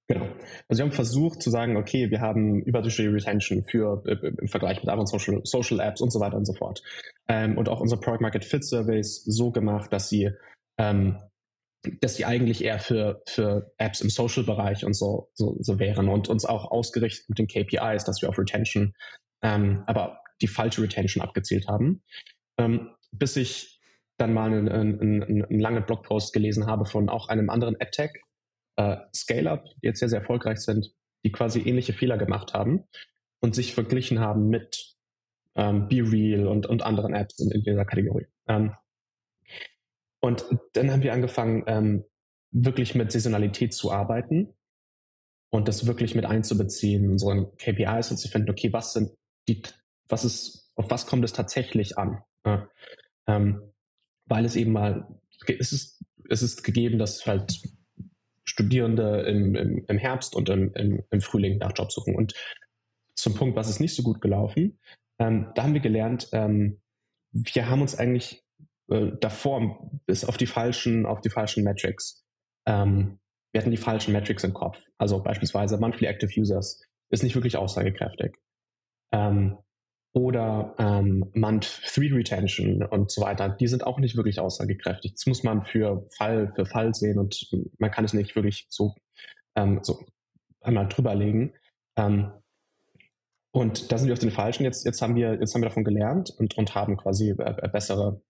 [0.08, 0.26] Genau.
[0.68, 4.78] Also wir haben versucht zu sagen, okay, wir haben überdurchschnittliche Retention für äh, im Vergleich
[4.78, 6.82] mit anderen Social, Social Apps und so weiter und so fort.
[7.28, 10.30] Ähm, und auch unsere Product Market Fit Surveys so gemacht, dass sie
[10.78, 11.18] ähm,
[12.00, 16.28] dass die eigentlich eher für, für Apps im Social-Bereich und so, so, so wären und
[16.28, 18.94] uns auch ausgerichtet mit den KPIs, dass wir auf Retention,
[19.42, 22.02] ähm, aber die falsche Retention abgezielt haben.
[22.58, 23.80] Ähm, bis ich
[24.16, 28.22] dann mal einen, einen, einen, einen langen Blogpost gelesen habe von auch einem anderen AdTech,
[28.76, 30.92] äh, Scale-Up, jetzt sehr, sehr erfolgreich sind,
[31.24, 32.84] die quasi ähnliche Fehler gemacht haben
[33.40, 34.96] und sich verglichen haben mit
[35.54, 38.26] ähm, BeReal und, und anderen Apps in, in dieser Kategorie.
[38.48, 38.74] Ähm,
[40.20, 42.04] und dann haben wir angefangen, ähm,
[42.52, 44.54] wirklich mit Saisonalität zu arbeiten
[45.50, 49.10] und das wirklich mit einzubeziehen, unseren KPIs und zu finden, okay, was sind
[49.48, 49.62] die,
[50.08, 52.22] was ist, auf was kommt es tatsächlich an?
[52.46, 52.68] Ja.
[53.26, 53.72] Ähm,
[54.26, 57.60] weil es eben mal, es ist, es ist gegeben, dass halt
[58.52, 62.14] Studierende im, im, im Herbst und im, im, Frühling nach Job suchen.
[62.14, 62.34] Und
[63.14, 64.78] zum Punkt, was ist nicht so gut gelaufen,
[65.18, 66.82] ähm, da haben wir gelernt, ähm,
[67.32, 68.44] wir haben uns eigentlich
[68.90, 72.26] äh, davor bis auf die falschen, auf die falschen Metrics.
[72.66, 73.20] Ähm,
[73.52, 74.78] wir hatten die falschen Metrics im Kopf.
[74.98, 78.36] Also beispielsweise Monthly Active Users ist nicht wirklich aussagekräftig.
[79.12, 79.56] Ähm,
[80.12, 85.14] oder ähm, Month 3 Retention und so weiter, die sind auch nicht wirklich aussagekräftig.
[85.14, 87.48] Das muss man für Fall für Fall sehen und
[87.78, 88.94] man kann es nicht wirklich so,
[89.56, 90.04] ähm, so
[90.60, 91.54] einmal drüberlegen.
[91.96, 92.30] Ähm,
[93.52, 94.64] und da sind wir auf den falschen.
[94.64, 98.22] Jetzt, jetzt haben wir, jetzt haben wir davon gelernt und, und haben quasi äh, bessere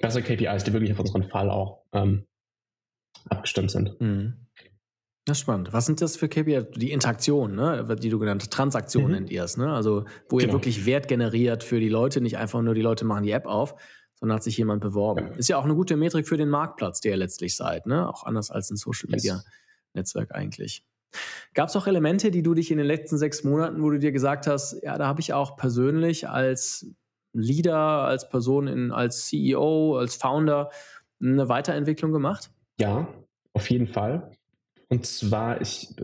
[0.00, 2.26] bessere KPIs, die wirklich auf unseren Fall auch ähm,
[3.28, 4.00] abgestimmt sind.
[4.00, 4.45] Mhm.
[5.26, 5.72] Das ist spannend.
[5.72, 6.66] Was sind das für KPIs?
[6.76, 7.84] Die Interaktion, ne?
[8.00, 9.10] die du genannt hast, Transaktion mhm.
[9.10, 9.72] nennt ihr es, ne?
[9.72, 10.48] Also wo genau.
[10.48, 13.46] ihr wirklich Wert generiert für die Leute, nicht einfach nur die Leute machen die App
[13.46, 13.74] auf,
[14.14, 15.26] sondern hat sich jemand beworben.
[15.32, 15.34] Ja.
[15.34, 18.08] Ist ja auch eine gute Metrik für den Marktplatz, der ihr letztlich seid, ne?
[18.08, 19.42] Auch anders als ein Social Media
[19.94, 20.84] Netzwerk eigentlich.
[21.54, 24.12] Gab es auch Elemente, die du dich in den letzten sechs Monaten, wo du dir
[24.12, 26.86] gesagt hast, ja, da habe ich auch persönlich als
[27.32, 30.70] Leader, als Person, in, als CEO, als Founder
[31.20, 32.50] eine Weiterentwicklung gemacht?
[32.78, 33.08] Ja,
[33.54, 34.30] auf jeden Fall.
[34.88, 35.94] Und zwar, ich,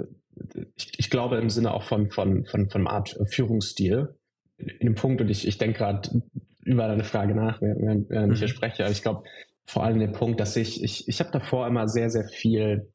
[0.77, 4.15] ich, ich glaube im Sinne auch von, von, von, von Art Führungsstil.
[4.59, 6.23] In dem Punkt, und ich, ich denke gerade
[6.65, 8.53] über deine Frage nach, während, während ich hier mhm.
[8.53, 9.25] spreche, aber ich glaube
[9.65, 12.93] vor allem den Punkt, dass ich, ich, ich habe davor immer sehr, sehr viel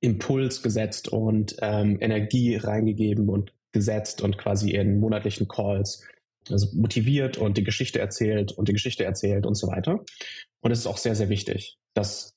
[0.00, 6.06] Impuls gesetzt und ähm, Energie reingegeben und gesetzt und quasi in monatlichen Calls
[6.50, 10.04] also motiviert und die Geschichte erzählt und die Geschichte erzählt und so weiter.
[10.60, 12.33] Und es ist auch sehr, sehr wichtig, dass,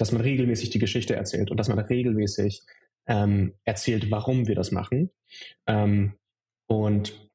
[0.00, 2.62] dass man regelmäßig die Geschichte erzählt und dass man regelmäßig
[3.06, 5.10] ähm, erzählt, warum wir das machen
[5.66, 6.14] ähm,
[6.66, 7.28] und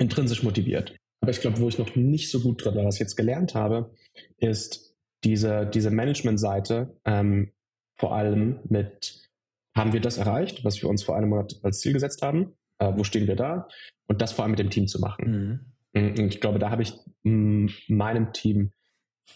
[0.00, 0.96] intrinsisch motiviert.
[1.20, 3.54] Aber ich glaube, wo ich noch nicht so gut drin war, was ich jetzt gelernt
[3.54, 3.94] habe,
[4.38, 7.52] ist diese, diese Management-Seite ähm,
[7.96, 9.30] vor allem mit,
[9.76, 12.54] haben wir das erreicht, was wir uns vor einem Monat als Ziel gesetzt haben?
[12.78, 13.68] Äh, wo stehen wir da?
[14.08, 15.62] Und das vor allem mit dem Team zu machen.
[15.94, 16.18] Mhm.
[16.18, 18.72] Und ich glaube, da habe ich meinem Team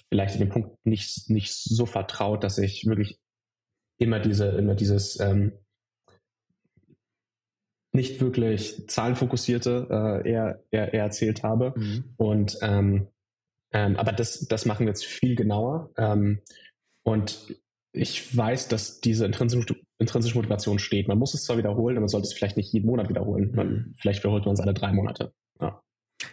[0.09, 3.19] vielleicht in dem Punkt nicht, nicht so vertraut, dass ich wirklich
[3.99, 5.53] immer diese, immer dieses ähm,
[7.93, 11.75] nicht wirklich zahlenfokussierte äh, eher, eher, eher erzählt habe.
[11.77, 12.15] Mhm.
[12.17, 13.09] Und ähm,
[13.73, 15.91] ähm, aber das, das machen wir jetzt viel genauer.
[15.97, 16.41] Ähm,
[17.03, 17.61] und
[17.93, 21.09] ich weiß, dass diese intrinsische, intrinsische Motivation steht.
[21.09, 23.53] Man muss es zwar wiederholen, aber man sollte es vielleicht nicht jeden Monat wiederholen.
[23.55, 23.95] Man, mhm.
[23.99, 25.33] vielleicht wiederholt man es alle drei Monate.
[25.61, 25.83] Ja.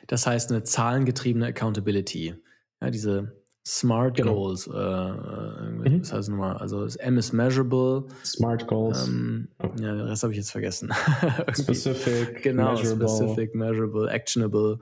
[0.08, 2.36] Das heißt, eine zahlengetriebene Accountability.
[2.82, 4.36] Ja, diese Smart genau.
[4.36, 4.68] Goals.
[4.68, 6.00] Äh, äh mhm.
[6.00, 8.06] Das heißt nochmal, also M ist measurable.
[8.24, 9.08] Smart Goals.
[9.08, 9.70] Ähm, oh.
[9.80, 10.94] Ja, den Rest habe ich jetzt vergessen.
[11.54, 12.44] specific.
[12.44, 13.08] Genau, measurable.
[13.08, 14.80] specific, measurable, actionable.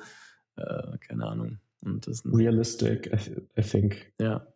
[0.57, 1.59] Äh, keine Ahnung.
[1.81, 4.11] Und das Realistic, I, I think.
[4.19, 4.47] Ja,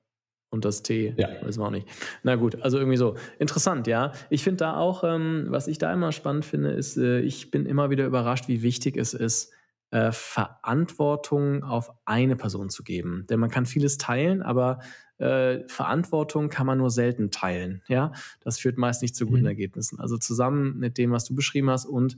[0.50, 1.30] und das T, ja.
[1.44, 1.88] wissen wir auch nicht.
[2.24, 3.16] Na gut, also irgendwie so.
[3.38, 4.14] Interessant, ja.
[4.30, 7.66] Ich finde da auch, ähm, was ich da immer spannend finde, ist, äh, ich bin
[7.66, 9.52] immer wieder überrascht, wie wichtig es ist,
[9.92, 13.26] äh, Verantwortung auf eine Person zu geben.
[13.30, 14.80] Denn man kann vieles teilen, aber
[15.18, 17.82] äh, Verantwortung kann man nur selten teilen.
[17.88, 19.48] Ja, das führt meist nicht zu guten mhm.
[19.48, 20.00] Ergebnissen.
[20.00, 22.18] Also zusammen mit dem, was du beschrieben hast und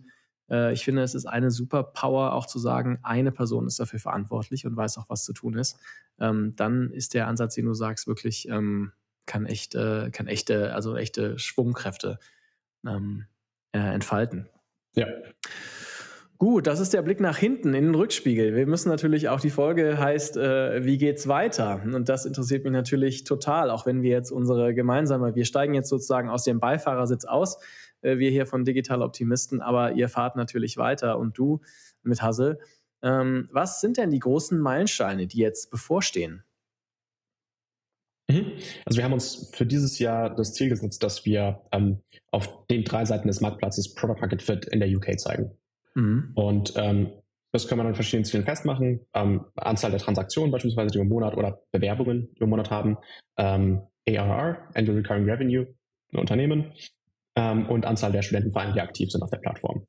[0.50, 4.00] äh, ich finde, es ist eine super Power, auch zu sagen, eine Person ist dafür
[4.00, 5.78] verantwortlich und weiß auch, was zu tun ist.
[6.20, 8.92] Ähm, dann ist der Ansatz, den du sagst, wirklich ähm,
[9.26, 12.20] kann echt, äh, kann echte, also echte Schwungkräfte
[12.86, 13.26] ähm,
[13.72, 14.50] äh, entfalten.
[14.96, 15.08] Ja.
[16.40, 18.56] Gut, das ist der Blick nach hinten in den Rückspiegel.
[18.56, 21.82] Wir müssen natürlich auch, die Folge heißt, äh, wie geht's weiter?
[21.84, 25.90] Und das interessiert mich natürlich total, auch wenn wir jetzt unsere gemeinsame, wir steigen jetzt
[25.90, 27.60] sozusagen aus dem Beifahrersitz aus
[28.02, 31.60] äh, wir hier von Digital Optimisten, aber ihr fahrt natürlich weiter und du
[32.04, 32.60] mit Hassel.
[33.02, 36.44] Ähm, was sind denn die großen Meilensteine, die jetzt bevorstehen?
[38.30, 38.54] Mhm.
[38.86, 42.00] Also wir haben uns für dieses Jahr das Ziel gesetzt, dass wir ähm,
[42.32, 45.52] auf den drei Seiten des Marktplatzes Product Market Fit in der UK zeigen.
[45.96, 46.32] Mhm.
[46.36, 47.12] Und ähm,
[47.52, 49.06] das kann man an verschiedenen Zielen festmachen.
[49.14, 52.70] Ähm, Anzahl der Transaktionen beispielsweise, die wir im Monat oder Bewerbungen, die wir im Monat
[52.70, 52.98] haben.
[53.38, 55.68] Ähm, ARR, Annual Recurring Revenue,
[56.14, 56.74] ein Unternehmen.
[57.36, 59.86] Ähm, und Anzahl der Studentenvereine, die aktiv sind auf der Plattform.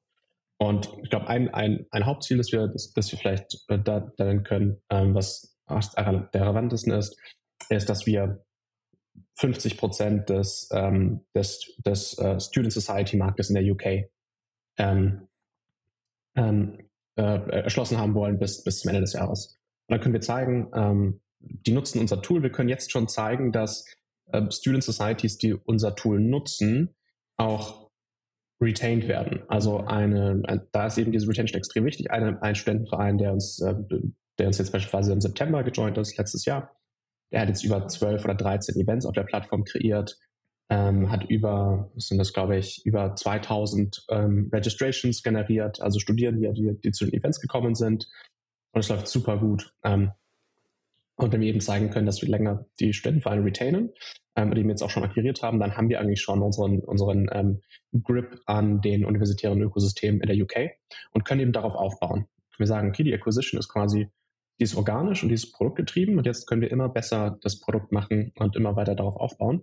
[0.58, 4.12] Und ich glaube, ein, ein, ein Hauptziel, das wir, das, das wir vielleicht äh, da,
[4.16, 7.16] da nennen können, ähm, was der relevantesten ist,
[7.68, 8.44] ist, dass wir
[9.38, 14.10] 50 Prozent des, ähm, des, des uh, Student Society Marktes in der UK
[14.76, 15.28] ähm,
[16.40, 16.78] ähm,
[17.16, 19.58] äh, erschlossen haben wollen bis, bis zum Ende des Jahres.
[19.88, 22.42] Und dann können wir zeigen, ähm, die nutzen unser Tool.
[22.42, 23.84] Wir können jetzt schon zeigen, dass
[24.32, 26.94] äh, Student Societies, die unser Tool nutzen,
[27.36, 27.90] auch
[28.60, 29.42] retained werden.
[29.48, 32.10] Also eine, ein, da ist eben diese Retention extrem wichtig.
[32.10, 33.74] Eine, ein Studentenverein, der uns, äh,
[34.38, 36.76] der uns jetzt beispielsweise im September gejoint ist, letztes Jahr,
[37.32, 40.18] der hat jetzt über 12 oder 13 Events auf der Plattform kreiert,
[40.70, 46.78] ähm, hat über, sind das glaube ich, über 2000 ähm, Registrations generiert, also Studierende, die,
[46.82, 48.08] die zu den Events gekommen sind.
[48.72, 49.74] Und es läuft super gut.
[49.82, 50.12] Ähm,
[51.16, 53.90] und wenn wir eben zeigen können, dass wir länger die Studentenvereine retainen,
[54.36, 57.28] ähm, die wir jetzt auch schon akquiriert haben, dann haben wir eigentlich schon unseren, unseren
[57.32, 57.60] ähm,
[58.02, 60.70] Grip an den universitären Ökosystemen in der UK
[61.10, 62.26] und können eben darauf aufbauen.
[62.58, 64.08] Wir sagen, okay, die Acquisition ist quasi,
[64.58, 67.92] die ist organisch und die ist produktgetrieben und jetzt können wir immer besser das Produkt
[67.92, 69.62] machen und immer weiter darauf aufbauen.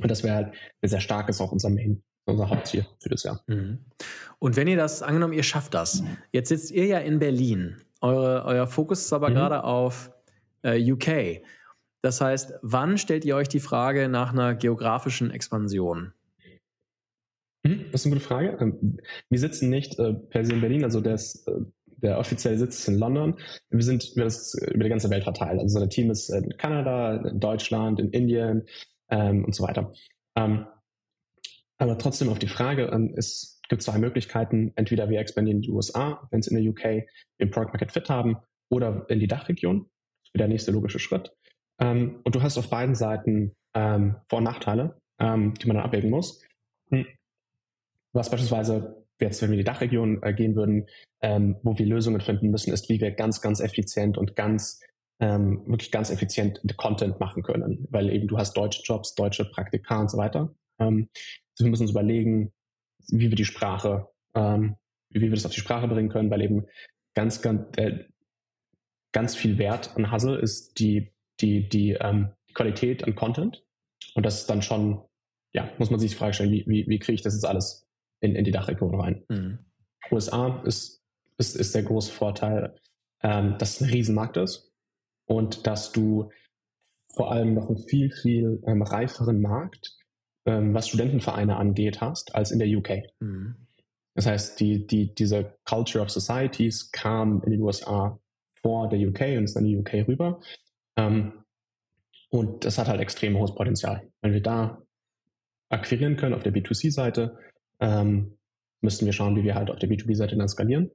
[0.00, 3.42] Und das wäre halt sehr stark ist auch unser Main, unser Hauptziel für das Jahr.
[3.46, 3.78] Mhm.
[4.38, 7.76] Und wenn ihr das, angenommen, ihr schafft das, jetzt sitzt ihr ja in Berlin.
[8.00, 9.34] Eure, euer Fokus ist aber mhm.
[9.34, 10.12] gerade auf
[10.62, 11.42] äh, UK.
[12.02, 16.12] Das heißt, wann stellt ihr euch die Frage nach einer geografischen Expansion?
[17.66, 18.56] Hm, das ist eine gute Frage.
[18.60, 18.98] Ähm,
[19.28, 21.52] wir sitzen nicht äh, per se in Berlin, also das, äh,
[21.86, 23.36] der offizielle Sitz ist in London.
[23.70, 25.60] Wir sind über, das, über die ganze Welt verteilt.
[25.60, 28.66] Also unser Team ist in Kanada, in Deutschland, in Indien
[29.10, 29.92] ähm, und so weiter.
[30.36, 30.66] Ähm,
[31.78, 34.72] aber trotzdem auf die Frage, ähm, es gibt zwei Möglichkeiten.
[34.76, 37.08] Entweder wir expandieren in die USA, wenn es in der UK
[37.40, 38.38] den Product Market Fit haben,
[38.70, 39.88] oder in die Dachregion
[40.34, 41.32] der nächste logische Schritt.
[41.80, 45.86] Ähm, und du hast auf beiden Seiten ähm, Vor- und Nachteile, ähm, die man dann
[45.86, 46.44] abwägen muss.
[46.90, 47.06] Hm.
[48.12, 50.86] Was beispielsweise jetzt, wenn wir in die Dachregion äh, gehen würden,
[51.22, 54.80] ähm, wo wir Lösungen finden müssen, ist, wie wir ganz, ganz effizient und ganz,
[55.20, 57.86] ähm, wirklich ganz effizient Content machen können.
[57.90, 60.54] Weil eben du hast deutsche Jobs, deutsche Praktika und so weiter.
[60.78, 61.08] Ähm,
[61.52, 62.52] also wir müssen uns überlegen,
[63.08, 64.76] wie wir die Sprache, ähm,
[65.10, 66.66] wie wir das auf die Sprache bringen können, weil eben
[67.14, 68.04] ganz, ganz, äh,
[69.12, 73.64] ganz viel Wert an Hustle ist die, die, die ähm, Qualität an Content.
[74.14, 75.02] Und das ist dann schon,
[75.52, 77.88] ja, muss man sich die Frage stellen, wie, wie, wie kriege ich das jetzt alles
[78.20, 79.24] in, in die Dachregion rein?
[79.28, 79.58] Mhm.
[80.10, 81.02] USA ist,
[81.38, 82.76] ist, ist der große Vorteil,
[83.22, 84.67] ähm, dass es ein Riesenmarkt ist
[85.28, 86.30] und dass du
[87.14, 89.96] vor allem noch einen viel, viel ähm, reiferen Markt,
[90.46, 93.02] ähm, was Studentenvereine angeht, hast, als in der UK.
[93.20, 93.54] Mhm.
[94.14, 98.18] Das heißt, die, die, diese Culture of Societies kam in den USA
[98.60, 100.40] vor der UK und ist dann die UK rüber.
[100.96, 101.44] Ähm,
[102.30, 104.10] und das hat halt extrem hohes Potenzial.
[104.22, 104.82] Wenn wir da
[105.70, 107.38] akquirieren können auf der B2C-Seite,
[107.80, 108.38] ähm,
[108.80, 110.90] müssten wir schauen, wie wir halt auf der B2B-Seite dann skalieren.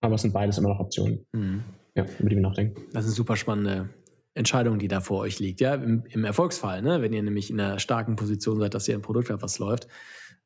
[0.00, 1.64] Aber es sind beides immer noch Optionen, mhm.
[1.98, 2.80] Ja, über die wir nachdenken.
[2.92, 3.90] Das ist eine super spannende
[4.34, 5.60] Entscheidung, die da vor euch liegt.
[5.60, 7.02] Ja, im, im Erfolgsfall, ne?
[7.02, 9.88] wenn ihr nämlich in einer starken Position seid, dass ihr ein Produkt habt, was läuft,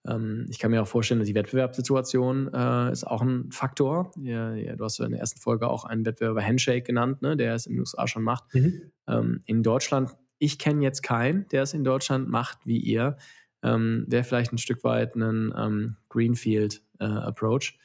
[0.07, 4.11] ähm, ich kann mir auch vorstellen, dass die Wettbewerbssituation äh, ist auch ein Faktor.
[4.21, 7.37] Ja, ja, du hast ja in der ersten Folge auch einen Wettbewerber Handshake genannt, ne,
[7.37, 8.53] der es in den USA schon macht.
[8.55, 8.91] Mhm.
[9.07, 13.17] Ähm, in Deutschland, ich kenne jetzt keinen, der es in Deutschland macht wie ihr.
[13.63, 17.79] Ähm, Wäre vielleicht ein Stück weit ein ähm, Greenfield-Approach.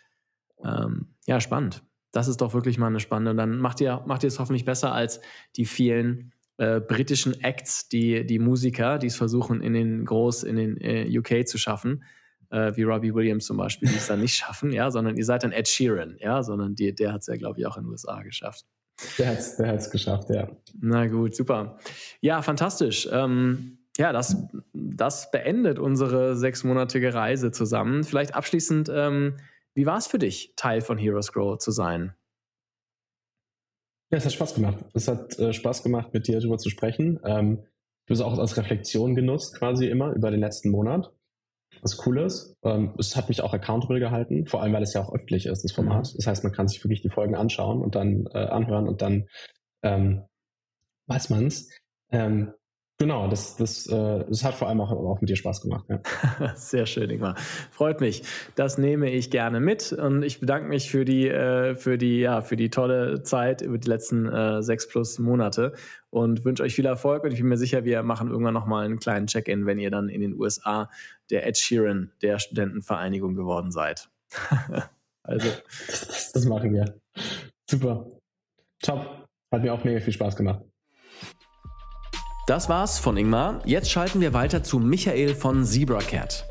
[0.64, 1.84] Äh, ähm, ja, spannend.
[2.12, 3.32] Das ist doch wirklich mal eine spannende.
[3.32, 5.20] Und dann macht ihr, macht ihr es hoffentlich besser als
[5.56, 10.56] die vielen äh, britischen Acts, die, die Musiker, die es versuchen, in den groß in
[10.56, 12.04] den äh, UK zu schaffen,
[12.50, 15.44] äh, wie Robbie Williams zum Beispiel, die es dann nicht schaffen, ja, sondern ihr seid
[15.44, 17.92] dann Ed Sheeran, ja, sondern die, der hat es ja, glaube ich, auch in den
[17.92, 18.66] USA geschafft.
[19.20, 20.50] Der hat es der hat's geschafft, ja.
[20.80, 21.78] Na gut, super.
[22.22, 23.08] Ja, fantastisch.
[23.12, 24.36] Ähm, ja, das,
[24.74, 28.04] das beendet unsere sechsmonatige Reise zusammen.
[28.04, 29.38] Vielleicht abschließend, ähm,
[29.78, 32.16] wie war es für dich, Teil von Heroes Grow zu sein?
[34.10, 34.84] Ja, es hat Spaß gemacht.
[34.96, 37.20] Es hat äh, Spaß gemacht, mit dir darüber zu sprechen.
[37.24, 37.64] Ähm,
[38.08, 41.14] du hast auch als Reflexion genutzt, quasi immer über den letzten Monat.
[41.84, 42.56] Was cool ist.
[42.64, 45.64] Ähm, es hat mich auch accountable gehalten, vor allem weil es ja auch öffentlich ist,
[45.64, 46.12] das Format.
[46.12, 46.18] Mhm.
[46.18, 49.28] Das heißt, man kann sich wirklich die Folgen anschauen und dann äh, anhören und dann
[49.84, 50.26] ähm,
[51.06, 51.70] weiß man's.
[52.12, 52.52] Ähm,
[53.00, 55.86] Genau, das, das, äh, das hat vor allem auch, auch mit dir Spaß gemacht.
[55.88, 56.02] Ja.
[56.56, 57.36] Sehr schön, Ingmar.
[57.70, 58.24] Freut mich.
[58.56, 62.42] Das nehme ich gerne mit und ich bedanke mich für die, äh, für die, ja,
[62.42, 65.74] für die tolle Zeit über die letzten äh, sechs plus Monate
[66.10, 68.98] und wünsche euch viel Erfolg und ich bin mir sicher, wir machen irgendwann nochmal einen
[68.98, 70.90] kleinen Check-in, wenn ihr dann in den USA
[71.30, 74.10] der Ed Sheeran der Studentenvereinigung geworden seid.
[75.22, 75.48] also.
[75.86, 77.00] Das, das machen wir.
[77.70, 78.08] Super.
[78.82, 79.28] Top.
[79.52, 80.64] Hat mir auch mega viel Spaß gemacht.
[82.48, 83.60] Das war's von Ingmar.
[83.66, 86.46] Jetzt schalten wir weiter zu Michael von ZebraCat.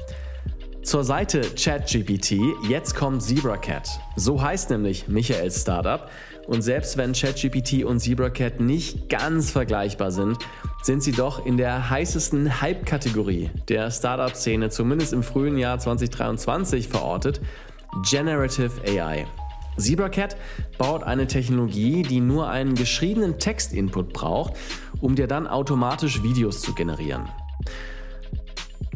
[0.82, 2.32] Zur Seite ChatGPT,
[2.68, 3.98] jetzt kommt ZebraCat.
[4.14, 6.10] So heißt nämlich Michaels Startup.
[6.48, 10.36] Und selbst wenn ChatGPT und ZebraCat nicht ganz vergleichbar sind,
[10.82, 17.40] sind sie doch in der heißesten Hype-Kategorie der Startup-Szene, zumindest im frühen Jahr 2023 verortet,
[18.02, 19.26] Generative AI.
[19.78, 20.36] ZebraCat
[20.78, 24.54] baut eine Technologie, die nur einen geschriebenen Textinput braucht,
[25.00, 27.28] um dir dann automatisch Videos zu generieren.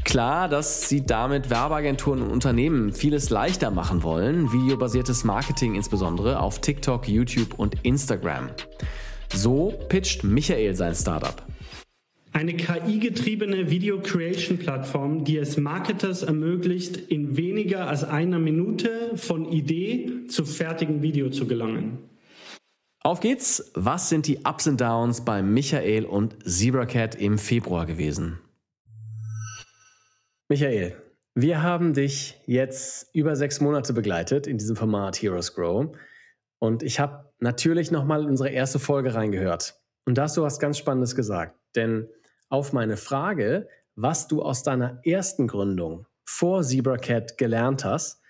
[0.05, 6.61] Klar, dass sie damit Werbeagenturen und Unternehmen vieles leichter machen wollen, videobasiertes Marketing insbesondere auf
[6.61, 8.49] TikTok, YouTube und Instagram.
[9.33, 11.43] So pitcht Michael sein Startup.
[12.33, 19.51] Eine KI-getriebene Video Creation Plattform, die es Marketers ermöglicht, in weniger als einer Minute von
[19.51, 21.99] Idee zu fertigem Video zu gelangen.
[23.03, 23.71] Auf geht's.
[23.75, 28.41] Was sind die Ups und Downs bei Michael und ZebraCat im Februar gewesen?
[30.51, 31.01] Michael,
[31.35, 35.97] wir haben dich jetzt über sechs Monate begleitet in diesem Format Heroes Grow.
[36.59, 39.81] Und ich habe natürlich nochmal in unsere erste Folge reingehört.
[40.05, 41.59] Und da hast du was ganz Spannendes gesagt.
[41.77, 42.07] Denn
[42.51, 48.21] auf meine Frage, was du aus deiner ersten Gründung vor ZebraCat gelernt hast,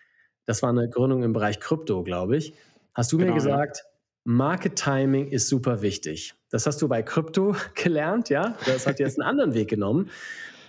[0.46, 2.54] das war eine Gründung im Bereich Krypto, glaube ich,
[2.94, 3.89] hast du genau, mir gesagt, ja.
[4.30, 6.34] Market Timing ist super wichtig.
[6.50, 8.56] Das hast du bei Krypto gelernt, ja?
[8.64, 10.08] Das hat jetzt einen anderen Weg genommen.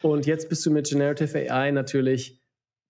[0.01, 2.41] Und jetzt bist du mit Generative AI natürlich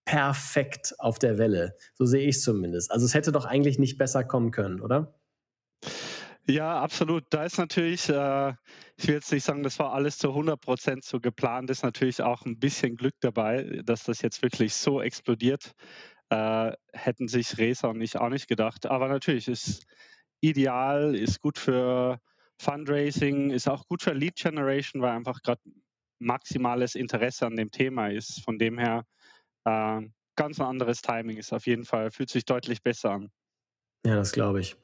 [0.06, 1.76] perfekt auf der Welle.
[1.96, 2.90] So sehe ich es zumindest.
[2.90, 5.14] Also es hätte doch eigentlich nicht besser kommen können, oder?
[6.48, 7.26] Ja, absolut.
[7.32, 8.54] Da ist natürlich, äh,
[8.96, 12.22] ich will jetzt nicht sagen, das war alles zu 100 Prozent so geplant, ist natürlich
[12.22, 15.74] auch ein bisschen Glück dabei, dass das jetzt wirklich so explodiert.
[16.30, 18.86] Äh, hätten sich Resa und ich auch nicht gedacht.
[18.86, 19.86] Aber natürlich ist
[20.42, 22.20] ideal, ist gut für
[22.60, 25.62] Fundraising, ist auch gut für Lead Generation, weil einfach gerade
[26.20, 28.44] maximales Interesse an dem Thema ist.
[28.44, 29.06] Von dem her
[29.66, 30.02] äh,
[30.36, 33.32] ganz ein anderes Timing ist auf jeden Fall, fühlt sich deutlich besser an.
[34.06, 34.76] Ja, das glaube ich.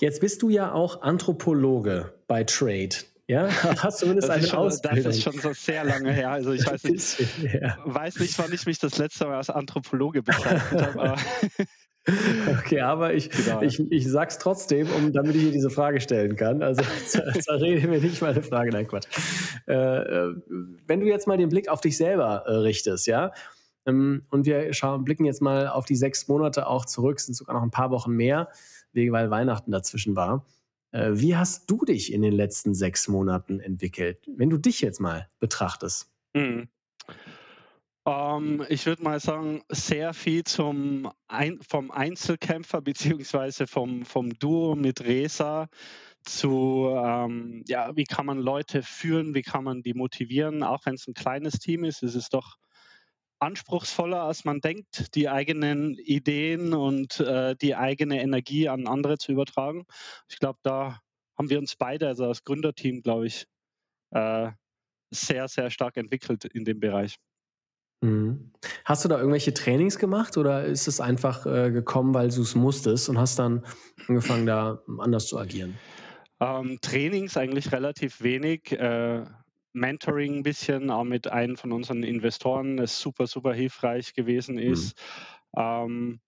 [0.00, 2.96] Jetzt bist du ja auch Anthropologe bei Trade.
[3.26, 3.48] Ja,
[3.82, 5.04] hast zumindest das eine schon, Ausbildung.
[5.04, 6.30] Das ist schon so sehr lange her.
[6.30, 7.78] Also ich weiß nicht, ja.
[7.84, 11.16] weiß nicht, wann ich mich das letzte Mal als Anthropologe bezeichnet habe.
[12.58, 13.62] Okay, aber ich, genau.
[13.62, 16.62] ich, ich sag's trotzdem, um, damit ich hier diese Frage stellen kann.
[16.62, 16.82] Also
[17.40, 19.06] zerrede mir nicht meine Frage, nein, Quatsch.
[19.66, 20.34] Äh, äh,
[20.86, 23.32] wenn du jetzt mal den Blick auf dich selber äh, richtest, ja,
[23.86, 27.54] ähm, und wir schauen, blicken jetzt mal auf die sechs Monate auch zurück, sind sogar
[27.54, 28.48] noch ein paar Wochen mehr,
[28.92, 30.46] weil Weihnachten dazwischen war.
[30.92, 35.00] Äh, wie hast du dich in den letzten sechs Monaten entwickelt, wenn du dich jetzt
[35.00, 36.10] mal betrachtest?
[36.34, 36.68] Mhm.
[38.06, 44.74] Ähm, ich würde mal sagen, sehr viel zum Ein vom Einzelkämpfer beziehungsweise vom, vom Duo
[44.74, 45.68] mit Resa
[46.22, 50.94] zu, ähm, ja, wie kann man Leute führen, wie kann man die motivieren, auch wenn
[50.94, 52.56] es ein kleines Team ist, ist es doch
[53.40, 59.32] anspruchsvoller, als man denkt, die eigenen Ideen und äh, die eigene Energie an andere zu
[59.32, 59.86] übertragen.
[60.28, 61.00] Ich glaube, da
[61.36, 63.46] haben wir uns beide, also als Gründerteam, glaube ich,
[64.12, 64.50] äh,
[65.10, 67.16] sehr, sehr stark entwickelt in dem Bereich.
[68.04, 68.50] Mhm.
[68.84, 72.54] Hast du da irgendwelche Trainings gemacht oder ist es einfach äh, gekommen, weil du es
[72.54, 73.64] musstest und hast dann
[74.08, 75.76] angefangen, da anders zu agieren?
[76.40, 78.72] Ähm, Trainings eigentlich relativ wenig.
[78.72, 79.24] Äh,
[79.72, 84.72] Mentoring ein bisschen, auch mit einem von unseren Investoren, das super, super hilfreich gewesen mhm.
[84.72, 84.96] ist.
[85.56, 85.62] Mhm.
[85.62, 86.20] Ähm,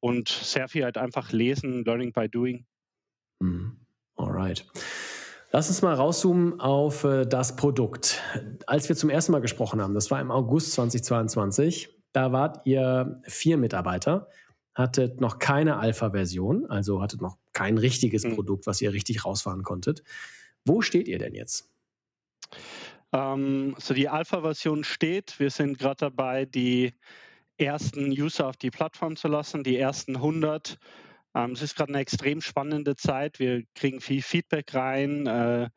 [0.00, 2.66] und sehr viel halt einfach lesen, Learning by Doing.
[3.40, 3.78] Mhm.
[4.16, 4.66] Alright.
[5.52, 8.22] Lass uns mal rauszoomen auf äh, das Produkt.
[8.66, 13.20] Als wir zum ersten Mal gesprochen haben, das war im August 2022, da wart ihr
[13.24, 14.28] vier Mitarbeiter,
[14.74, 18.36] hattet noch keine Alpha-Version, also hattet noch kein richtiges mhm.
[18.36, 20.04] Produkt, was ihr richtig rausfahren konntet.
[20.64, 21.68] Wo steht ihr denn jetzt?
[23.12, 25.40] Ähm, so die Alpha-Version steht.
[25.40, 26.94] Wir sind gerade dabei, die
[27.56, 30.78] ersten User auf die Plattform zu lassen, die ersten 100
[31.34, 33.38] ähm, es ist gerade eine extrem spannende Zeit.
[33.38, 35.26] Wir kriegen viel Feedback rein.
[35.26, 35.70] Äh,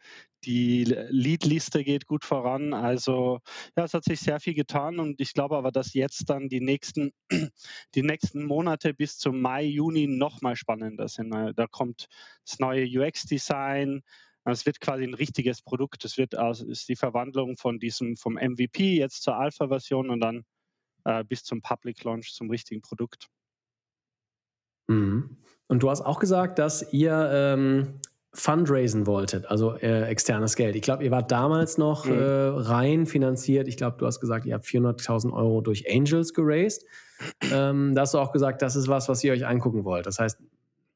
[0.45, 2.73] die Leadliste geht gut voran.
[2.73, 3.39] Also
[3.77, 6.59] ja, es hat sich sehr viel getan und ich glaube aber, dass jetzt dann die
[6.59, 7.11] nächsten,
[7.95, 11.31] die nächsten Monate bis zum Mai, Juni noch mal spannender sind.
[11.31, 12.07] Da kommt
[12.45, 14.01] das neue UX-Design,
[14.45, 16.03] Es wird quasi ein richtiges Produkt.
[16.03, 20.43] Es wird also ist die Verwandlung von diesem vom MVP jetzt zur Alpha-Version und dann
[21.05, 23.29] äh, bis zum Public Launch zum richtigen Produkt.
[24.87, 25.37] Mhm.
[25.67, 27.99] Und du hast auch gesagt, dass ihr ähm,
[28.33, 30.75] fundraisen wolltet, also äh, externes Geld.
[30.75, 32.13] Ich glaube, ihr wart damals noch mhm.
[32.13, 33.67] äh, rein finanziert.
[33.67, 36.85] Ich glaube, du hast gesagt, ihr habt 400.000 Euro durch Angels geraced.
[37.51, 40.07] Ähm, da hast du auch gesagt, das ist was, was ihr euch angucken wollt.
[40.07, 40.39] Das heißt,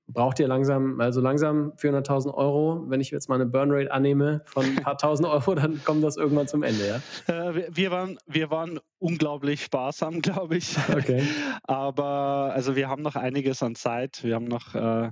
[0.08, 2.86] braucht ihr langsam, also langsam 400.000 Euro.
[2.88, 6.18] Wenn ich jetzt mal eine Burnrate annehme von ein paar tausend Euro, dann kommt das
[6.18, 7.50] irgendwann zum Ende, ja?
[7.50, 10.78] Äh, wir, waren, wir waren unglaublich sparsam, glaube ich.
[10.90, 11.24] Okay.
[11.64, 14.24] Aber also wir haben noch einiges an Zeit.
[14.24, 15.12] Wir haben noch äh,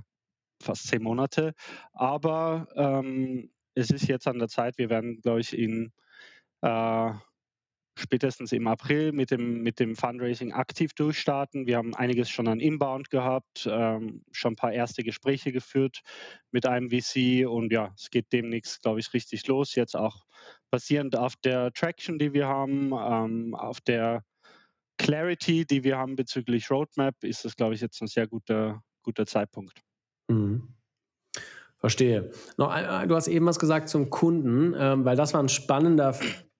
[0.62, 1.52] fast zehn Monate.
[1.92, 4.78] Aber ähm, es ist jetzt an der Zeit.
[4.78, 5.92] Wir werden, glaube ich, in
[6.62, 7.10] äh,
[7.98, 11.66] spätestens im April mit dem, mit dem Fundraising aktiv durchstarten.
[11.66, 16.02] Wir haben einiges schon an Inbound gehabt, ähm, schon ein paar erste Gespräche geführt
[16.50, 19.74] mit einem VC und ja, es geht demnächst, glaube ich, richtig los.
[19.74, 20.26] Jetzt auch
[20.70, 24.22] basierend auf der Traction, die wir haben, ähm, auf der
[24.98, 29.26] Clarity, die wir haben bezüglich Roadmap, ist das, glaube ich, jetzt ein sehr guter, guter
[29.26, 29.80] Zeitpunkt.
[30.28, 30.74] Mhm.
[31.78, 32.30] Verstehe.
[32.56, 32.74] Noch,
[33.06, 36.14] du hast eben was gesagt zum Kunden, ähm, weil das war ein spannender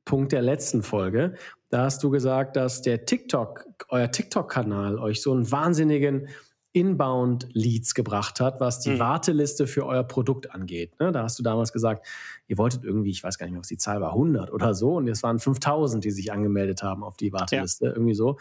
[0.07, 1.35] Punkt der letzten Folge.
[1.69, 6.29] Da hast du gesagt, dass der TikTok, euer TikTok-Kanal euch so einen wahnsinnigen
[6.73, 8.99] Inbound-Leads gebracht hat, was die mhm.
[9.01, 10.99] Warteliste für euer Produkt angeht.
[11.01, 11.11] Ne?
[11.11, 12.07] Da hast du damals gesagt,
[12.49, 14.97] ihr wolltet irgendwie, ich weiß gar nicht mehr, was die Zahl war, 100 oder so,
[14.97, 17.93] und es waren 5000, die sich angemeldet haben auf die Warteliste, ja.
[17.93, 18.37] irgendwie so.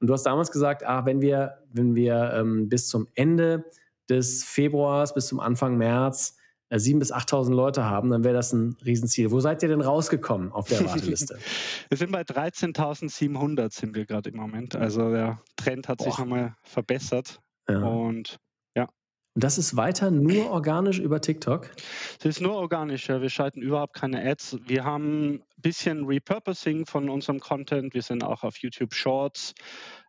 [0.00, 3.64] Und du hast damals gesagt, ah, wenn wir, wenn wir ähm, bis zum Ende
[4.08, 6.37] des Februars, bis zum Anfang März
[6.70, 9.30] 7.000 äh, bis 8.000 Leute haben, dann wäre das ein Riesenziel.
[9.30, 11.38] Wo seid ihr denn rausgekommen auf der Warteliste?
[11.88, 14.76] wir sind bei 13.700 sind wir gerade im Moment.
[14.76, 16.04] Also der Trend hat Boah.
[16.04, 17.40] sich nochmal verbessert.
[17.68, 17.82] Ja.
[17.82, 18.38] Und
[18.74, 18.86] ja.
[19.34, 21.70] Und das ist weiter nur organisch über TikTok?
[22.18, 23.22] Es ist nur organisch, ja.
[23.22, 24.58] Wir schalten überhaupt keine Ads.
[24.66, 27.94] Wir haben ein bisschen Repurposing von unserem Content.
[27.94, 29.54] Wir sind auch auf YouTube Shorts,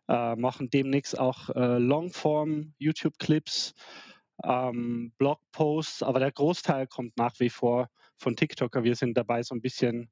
[0.08, 3.74] äh, machen demnächst auch äh, Longform YouTube-Clips
[4.44, 8.84] ähm, Blogposts, aber der Großteil kommt nach wie vor von TikToker.
[8.84, 10.10] Wir sind dabei, so ein bisschen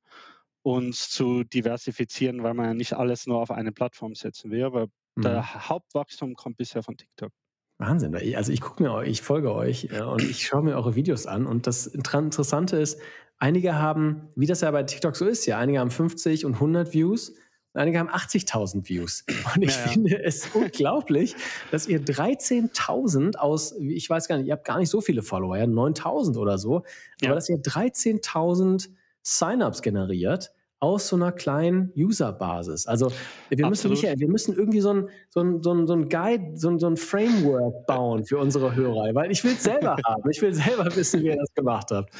[0.62, 4.64] uns zu diversifizieren, weil man ja nicht alles nur auf eine Plattform setzen will.
[4.64, 5.22] Aber mhm.
[5.22, 7.32] der Hauptwachstum kommt bisher von TikTok.
[7.78, 8.14] Wahnsinn.
[8.34, 11.26] Also ich gucke mir euch, ich folge euch ja, und ich schaue mir eure Videos
[11.26, 11.46] an.
[11.46, 13.00] Und das Interessante ist,
[13.38, 16.92] einige haben, wie das ja bei TikTok so ist, ja, einige haben 50 und 100
[16.92, 17.34] Views
[17.78, 19.24] einige haben 80.000 Views.
[19.54, 19.88] Und ich ja, ja.
[19.88, 21.34] finde es unglaublich,
[21.70, 25.56] dass ihr 13.000 aus, ich weiß gar nicht, ihr habt gar nicht so viele Follower,
[25.56, 26.82] ja, 9.000 oder so,
[27.24, 28.88] aber dass ihr 13.000
[29.22, 32.86] Sign-ups generiert aus so einer kleinen User-Basis.
[32.86, 33.10] Also
[33.48, 36.56] wir müssen, Michael, wir müssen irgendwie so ein, so ein, so ein, so ein Guide,
[36.56, 40.30] so ein, so ein Framework bauen für unsere Hörer, weil ich will es selber haben.
[40.30, 42.12] Ich will selber wissen, wie ihr das gemacht habt.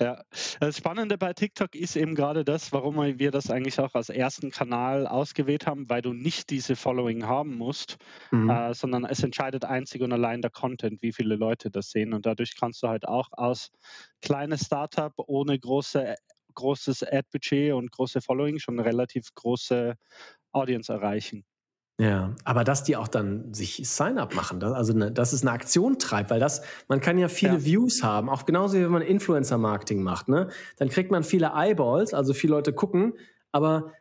[0.00, 0.22] Ja,
[0.60, 4.50] das Spannende bei TikTok ist eben gerade das, warum wir das eigentlich auch als ersten
[4.50, 7.96] Kanal ausgewählt haben, weil du nicht diese Following haben musst,
[8.30, 8.48] mhm.
[8.48, 12.14] äh, sondern es entscheidet einzig und allein der Content, wie viele Leute das sehen.
[12.14, 13.72] Und dadurch kannst du halt auch als
[14.22, 16.14] kleines Startup ohne große
[16.54, 19.94] großes Ad-Budget und große Following schon eine relativ große
[20.52, 21.44] Audience erreichen.
[22.00, 25.98] Ja, aber dass die auch dann sich Sign-up machen, also ne, dass es eine Aktion
[25.98, 27.64] treibt, weil das, man kann ja viele ja.
[27.64, 30.48] Views haben, auch genauso wie wenn man Influencer-Marketing macht, ne?
[30.76, 33.14] Dann kriegt man viele Eyeballs, also viele Leute gucken,
[33.50, 33.92] aber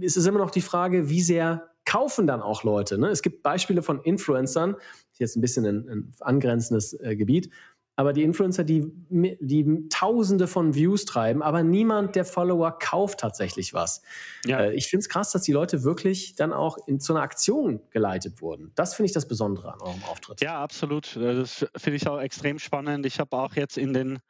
[0.00, 2.98] es ist immer noch die Frage, wie sehr kaufen dann auch Leute.
[2.98, 3.08] Ne?
[3.08, 4.76] Es gibt Beispiele von Influencern,
[5.14, 7.50] jetzt ein bisschen ein, ein angrenzendes äh, Gebiet,
[7.98, 13.74] aber die Influencer, die, die Tausende von Views treiben, aber niemand der Follower kauft tatsächlich
[13.74, 14.02] was.
[14.44, 14.60] Ja.
[14.60, 17.80] Äh, ich finde es krass, dass die Leute wirklich dann auch in, zu einer Aktion
[17.90, 18.70] geleitet wurden.
[18.76, 20.40] Das finde ich das Besondere an eurem Auftritt.
[20.40, 21.16] Ja, absolut.
[21.16, 23.04] Äh, das finde ich auch extrem spannend.
[23.04, 24.20] Ich habe auch jetzt in den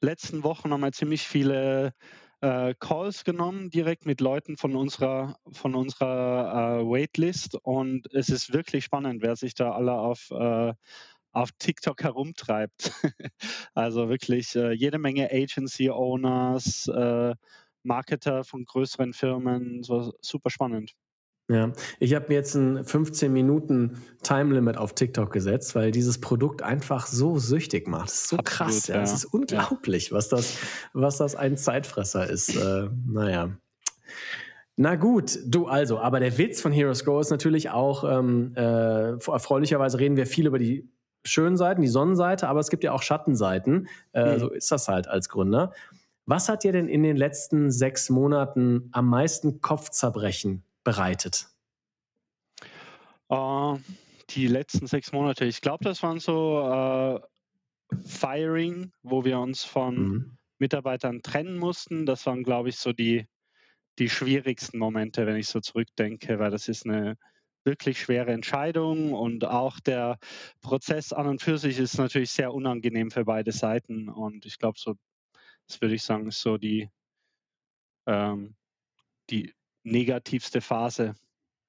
[0.00, 1.92] letzten Wochen nochmal ziemlich viele
[2.40, 7.56] äh, Calls genommen, direkt mit Leuten von unserer, von unserer äh, Waitlist.
[7.62, 10.72] Und es ist wirklich spannend, wer sich da alle auf äh,
[11.32, 12.92] auf TikTok herumtreibt.
[13.74, 17.34] also wirklich äh, jede Menge Agency-Owners, äh,
[17.82, 20.94] Marketer von größeren Firmen, so super spannend.
[21.48, 26.20] Ja, ich habe mir jetzt ein 15 Minuten Time Limit auf TikTok gesetzt, weil dieses
[26.20, 28.08] Produkt einfach so süchtig macht.
[28.08, 29.02] Das ist so Absolut, krass, ja.
[29.02, 30.16] Es ist unglaublich, ja.
[30.16, 30.56] was das,
[30.92, 32.56] was das ein Zeitfresser ist.
[32.56, 33.50] Äh, naja.
[34.76, 39.10] Na gut, du also, aber der Witz von Heroes Go ist natürlich auch, ähm, äh,
[39.10, 40.88] erfreulicherweise reden wir viel über die
[41.24, 43.88] schönen Seiten, die Sonnenseite, aber es gibt ja auch Schattenseiten.
[44.12, 44.38] Äh, mhm.
[44.40, 45.72] So ist das halt als Gründer.
[46.26, 51.48] Was hat dir denn in den letzten sechs Monaten am meisten Kopfzerbrechen bereitet?
[53.30, 53.78] Uh,
[54.30, 55.44] die letzten sechs Monate.
[55.44, 57.18] Ich glaube, das waren so uh,
[58.04, 60.38] Firing, wo wir uns von mhm.
[60.58, 62.06] Mitarbeitern trennen mussten.
[62.06, 63.26] Das waren, glaube ich, so die,
[63.98, 67.16] die schwierigsten Momente, wenn ich so zurückdenke, weil das ist eine
[67.64, 70.18] wirklich schwere Entscheidung und auch der
[70.60, 74.78] Prozess an und für sich ist natürlich sehr unangenehm für beide Seiten und ich glaube,
[74.78, 74.94] so,
[75.68, 76.90] das würde ich sagen, ist so die,
[78.06, 78.54] ähm,
[79.30, 79.54] die
[79.84, 81.14] negativste Phase.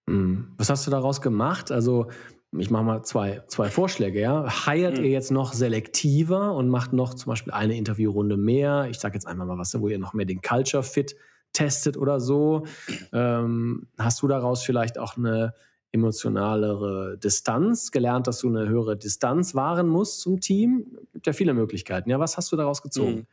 [0.08, 0.54] Mhm.
[0.58, 1.72] Was hast du daraus gemacht?
[1.72, 2.10] Also
[2.56, 4.66] ich mache mal zwei, zwei Vorschläge, ja.
[4.68, 5.06] Heiert mhm.
[5.06, 8.88] ihr jetzt noch selektiver und macht noch zum Beispiel eine Interviewrunde mehr?
[8.90, 11.16] Ich sage jetzt einfach mal was, wo ihr noch mehr den Culture Fit
[11.54, 12.66] testet oder so.
[13.12, 15.54] Ähm, hast du daraus vielleicht auch eine
[15.94, 20.98] emotionalere Distanz, gelernt, dass du eine höhere Distanz wahren musst zum Team?
[21.14, 22.10] Gibt ja viele Möglichkeiten.
[22.10, 23.16] Ja, was hast du daraus gezogen?
[23.16, 23.28] Mhm.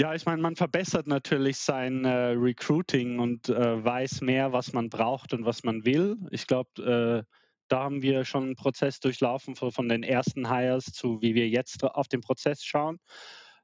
[0.00, 4.90] Ja, ich meine, man verbessert natürlich sein äh, Recruiting und äh, weiß mehr, was man
[4.90, 6.16] braucht und was man will.
[6.30, 7.34] Ich glaube, äh,
[7.66, 11.48] da haben wir schon einen Prozess durchlaufen von, von, den ersten Hires zu, wie wir
[11.48, 12.98] jetzt auf den Prozess schauen.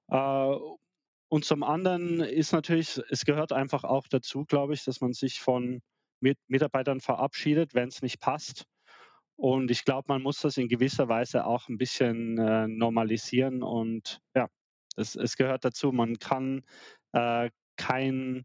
[0.09, 0.57] Äh,
[1.29, 5.41] und zum anderen ist natürlich, es gehört einfach auch dazu, glaube ich, dass man sich
[5.41, 5.83] von
[6.25, 8.65] mit Mitarbeitern verabschiedet, wenn es nicht passt.
[9.37, 14.21] Und ich glaube, man muss das in gewisser Weise auch ein bisschen äh, normalisieren und
[14.35, 14.49] ja,
[14.97, 15.93] es, es gehört dazu.
[15.93, 16.63] Man kann
[17.13, 18.45] äh, kein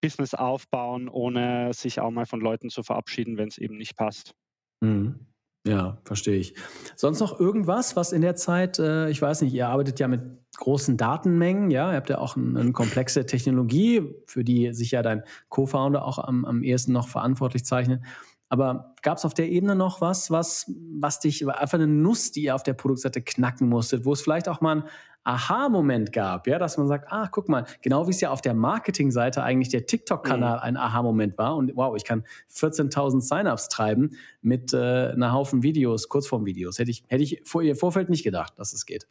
[0.00, 4.34] Business aufbauen, ohne sich auch mal von Leuten zu verabschieden, wenn es eben nicht passt.
[4.80, 5.26] Mhm.
[5.64, 6.54] Ja, verstehe ich.
[6.96, 10.41] Sonst noch irgendwas, was in der Zeit, äh, ich weiß nicht, ihr arbeitet ja mit
[10.56, 15.02] großen Datenmengen, ja, ihr habt ja auch eine, eine komplexe Technologie, für die sich ja
[15.02, 18.02] dein Co-Founder auch am, am ehesten noch verantwortlich zeichnet.
[18.48, 22.42] Aber gab es auf der Ebene noch was, was, was dich, einfach eine Nuss, die
[22.42, 24.84] ihr auf der Produktseite knacken musstet, wo es vielleicht auch mal ein
[25.24, 28.54] Aha-Moment gab, ja, dass man sagt, ah, guck mal, genau wie es ja auf der
[28.54, 30.62] Marketingseite eigentlich der TikTok-Kanal mhm.
[30.62, 36.08] ein Aha-Moment war und wow, ich kann 14.000 Sign-ups treiben mit äh, einer Haufen Videos,
[36.08, 36.78] Kurzform-Videos.
[36.78, 39.06] Hätte ich, hätte ich vor ihr Vorfeld nicht gedacht, dass es geht.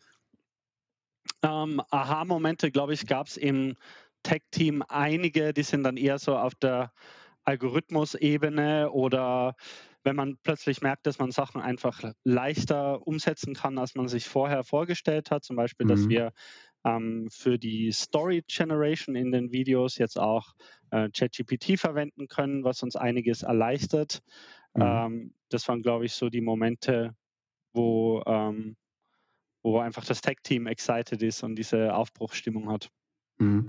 [1.43, 3.75] Ähm, Aha-Momente, glaube ich, gab es im
[4.23, 6.91] Tech-Team einige, die sind dann eher so auf der
[7.43, 9.55] Algorithmus-Ebene oder
[10.03, 14.63] wenn man plötzlich merkt, dass man Sachen einfach leichter umsetzen kann, als man sich vorher
[14.63, 15.43] vorgestellt hat.
[15.43, 15.89] Zum Beispiel, mhm.
[15.89, 16.33] dass wir
[16.83, 20.53] ähm, für die Story Generation in den Videos jetzt auch
[20.89, 24.21] äh, ChatGPT verwenden können, was uns einiges erleichtert.
[24.73, 24.81] Mhm.
[24.81, 27.15] Ähm, das waren, glaube ich, so die Momente,
[27.73, 28.75] wo, ähm,
[29.63, 32.89] wo einfach das Tech-Team excited ist und diese Aufbruchsstimmung hat.
[33.41, 33.65] Mhm.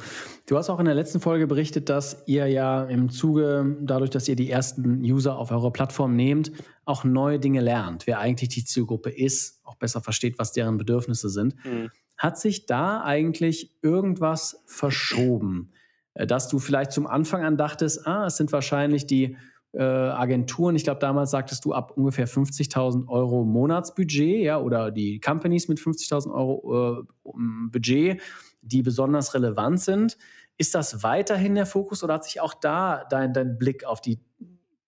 [0.46, 4.28] Du hast auch in der letzten Folge berichtet, dass ihr ja im Zuge, dadurch, dass
[4.28, 6.52] ihr die ersten User auf eurer Plattform nehmt,
[6.84, 11.30] auch neue Dinge lernt, wer eigentlich die Zielgruppe ist, auch besser versteht, was deren Bedürfnisse
[11.30, 11.54] sind.
[11.64, 11.90] Mhm.
[12.18, 15.72] Hat sich da eigentlich irgendwas verschoben,
[16.14, 19.36] äh, dass du vielleicht zum Anfang an dachtest, ah, es sind wahrscheinlich die
[19.72, 25.20] äh, Agenturen, ich glaube, damals sagtest du ab ungefähr 50.000 Euro Monatsbudget, ja, oder die
[25.20, 27.32] Companies mit 50.000 Euro äh,
[27.70, 28.20] Budget
[28.62, 30.16] die besonders relevant sind.
[30.56, 34.20] Ist das weiterhin der Fokus oder hat sich auch da dein, dein Blick auf die,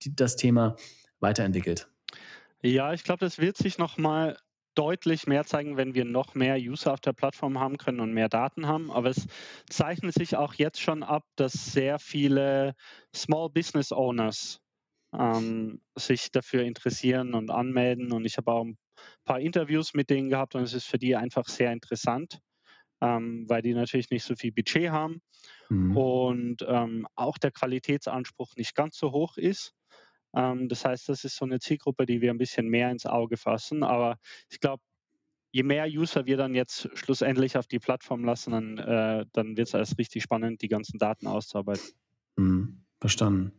[0.03, 0.77] die, das Thema
[1.21, 1.89] weiterentwickelt?
[2.63, 4.39] Ja, ich glaube, das wird sich nochmal
[4.75, 8.29] deutlich mehr zeigen, wenn wir noch mehr User auf der Plattform haben können und mehr
[8.29, 8.91] Daten haben.
[8.91, 9.27] Aber es
[9.69, 12.75] zeichnet sich auch jetzt schon ab, dass sehr viele
[13.15, 14.61] Small Business Owners
[15.19, 18.13] ähm, sich dafür interessieren und anmelden.
[18.13, 18.77] Und ich habe auch ein
[19.25, 22.41] paar Interviews mit denen gehabt und es ist für die einfach sehr interessant
[23.05, 25.21] ähm, weil die natürlich nicht so viel Budget haben
[25.69, 25.97] mhm.
[25.97, 29.75] und ähm, auch der Qualitätsanspruch nicht ganz so hoch ist.
[30.35, 33.37] Ähm, das heißt, das ist so eine Zielgruppe, die wir ein bisschen mehr ins Auge
[33.37, 33.83] fassen.
[33.83, 34.83] Aber ich glaube,
[35.53, 39.69] je mehr User wir dann jetzt schlussendlich auf die Plattform lassen, dann, äh, dann wird
[39.69, 41.85] es als richtig spannend, die ganzen Daten auszuarbeiten.
[42.37, 42.85] Mhm.
[43.01, 43.53] Verstanden.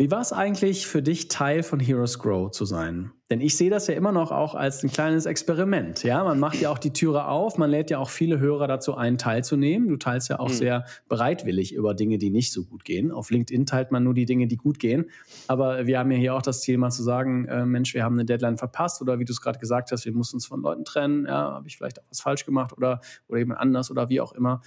[0.00, 3.12] Wie war es eigentlich für dich, Teil von Heroes Grow zu sein?
[3.28, 6.04] Denn ich sehe das ja immer noch auch als ein kleines Experiment.
[6.04, 8.94] Ja, man macht ja auch die Türe auf, man lädt ja auch viele Hörer dazu
[8.94, 9.88] ein, teilzunehmen.
[9.88, 10.54] Du teilst ja auch mhm.
[10.54, 13.12] sehr bereitwillig über Dinge, die nicht so gut gehen.
[13.12, 15.04] Auf LinkedIn teilt man nur die Dinge, die gut gehen.
[15.48, 18.14] Aber wir haben ja hier auch das Ziel, mal zu sagen, äh, Mensch, wir haben
[18.14, 20.86] eine Deadline verpasst oder wie du es gerade gesagt hast, wir mussten uns von Leuten
[20.86, 21.26] trennen.
[21.26, 24.32] Ja, habe ich vielleicht auch was falsch gemacht oder, oder jemand anders oder wie auch
[24.32, 24.62] immer.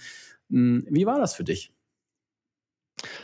[0.50, 1.73] Hm, wie war das für dich?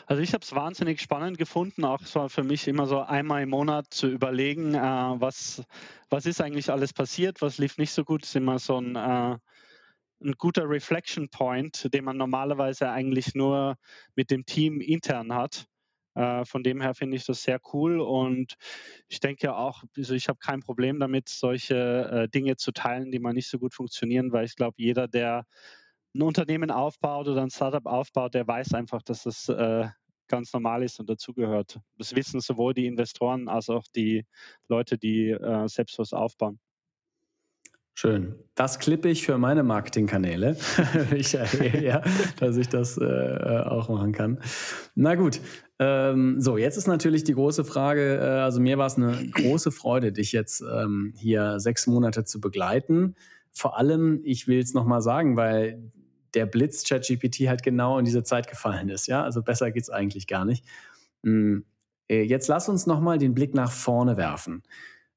[0.07, 3.51] Also ich habe es wahnsinnig spannend gefunden, auch so für mich immer so einmal im
[3.51, 5.62] Monat zu überlegen, äh, was,
[6.09, 9.39] was ist eigentlich alles passiert, was lief nicht so gut, ist immer so ein, äh,
[10.23, 13.77] ein guter Reflection Point, den man normalerweise eigentlich nur
[14.16, 15.66] mit dem Team intern hat.
[16.14, 18.57] Äh, von dem her finde ich das sehr cool und
[19.09, 21.77] ich denke auch, also ich habe kein Problem damit, solche
[22.25, 25.45] äh, Dinge zu teilen, die mal nicht so gut funktionieren, weil ich glaube, jeder, der
[26.14, 29.88] ein Unternehmen aufbaut oder ein Startup aufbaut, der weiß einfach, dass das äh,
[30.28, 31.80] ganz normal ist und dazugehört.
[31.98, 34.24] Das wissen sowohl die Investoren als auch die
[34.68, 36.58] Leute, die äh, selbst was aufbauen.
[37.94, 38.34] Schön.
[38.54, 40.56] Das klippe ich für meine Marketingkanäle.
[41.14, 42.02] ich erwähne ja,
[42.38, 44.38] dass ich das äh, auch machen kann.
[44.94, 45.40] Na gut.
[45.78, 49.70] Ähm, so, jetzt ist natürlich die große Frage, äh, also mir war es eine große
[49.70, 53.16] Freude, dich jetzt ähm, hier sechs Monate zu begleiten.
[53.50, 55.92] Vor allem, ich will es nochmal sagen, weil
[56.35, 59.07] der Blitz ChatGPT halt genau in diese Zeit gefallen ist.
[59.07, 60.64] Ja, also besser geht es eigentlich gar nicht.
[61.24, 61.64] Hm,
[62.09, 64.62] äh, jetzt lass uns nochmal den Blick nach vorne werfen.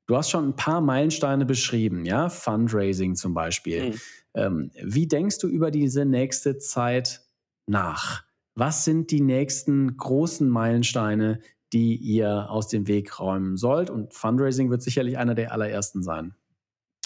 [0.05, 3.95] Du hast schon ein paar Meilensteine beschrieben, ja, Fundraising zum Beispiel.
[4.35, 4.71] Mhm.
[4.81, 7.21] Wie denkst du über diese nächste Zeit
[7.67, 8.23] nach?
[8.55, 11.39] Was sind die nächsten großen Meilensteine,
[11.71, 13.89] die ihr aus dem Weg räumen sollt?
[13.89, 16.35] Und Fundraising wird sicherlich einer der allerersten sein.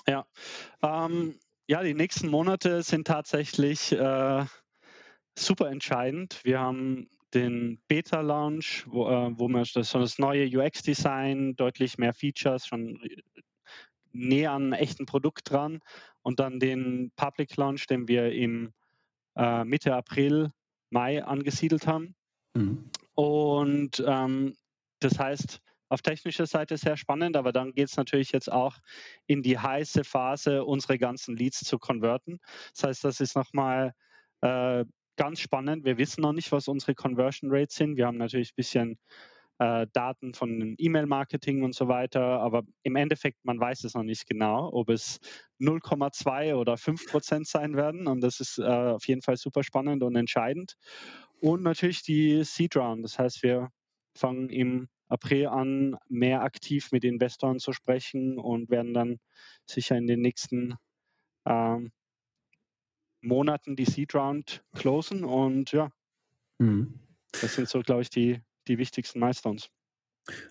[0.07, 0.25] Ja,
[0.81, 1.35] ähm,
[1.67, 4.45] ja die nächsten Monate sind tatsächlich äh,
[5.37, 6.39] super entscheidend.
[6.43, 12.13] Wir haben den Beta-Launch, wo, äh, wo wir das, so das neue UX-Design, deutlich mehr
[12.13, 12.99] Features, schon
[14.13, 15.79] näher an einem echten Produkt dran
[16.21, 18.73] und dann den Public Launch, den wir im
[19.35, 20.51] äh, Mitte April,
[20.89, 22.15] Mai angesiedelt haben.
[22.53, 22.89] Mhm.
[23.13, 24.55] Und ähm,
[24.99, 28.77] das heißt, auf technischer Seite sehr spannend, aber dann geht es natürlich jetzt auch
[29.25, 32.39] in die heiße Phase, unsere ganzen Leads zu konverten.
[32.73, 33.93] Das heißt, das ist nochmal
[34.41, 34.85] äh,
[35.15, 35.85] ganz spannend.
[35.85, 37.97] Wir wissen noch nicht, was unsere Conversion Rates sind.
[37.97, 38.99] Wir haben natürlich ein bisschen
[39.59, 44.27] äh, Daten von E-Mail-Marketing und so weiter, aber im Endeffekt, man weiß es noch nicht
[44.27, 45.19] genau, ob es
[45.59, 48.07] 0,2 oder 5 Prozent sein werden.
[48.07, 50.75] Und das ist äh, auf jeden Fall super spannend und entscheidend.
[51.39, 53.03] Und natürlich die Seed Round.
[53.03, 53.69] Das heißt, wir
[54.15, 59.19] fangen im April an, mehr aktiv mit Investoren zu sprechen und werden dann
[59.65, 60.75] sicher in den nächsten
[61.45, 61.91] ähm,
[63.21, 65.91] Monaten die Seed Round closen und ja,
[66.59, 66.99] mhm.
[67.41, 69.69] das sind so, glaube ich, die, die wichtigsten Milestones.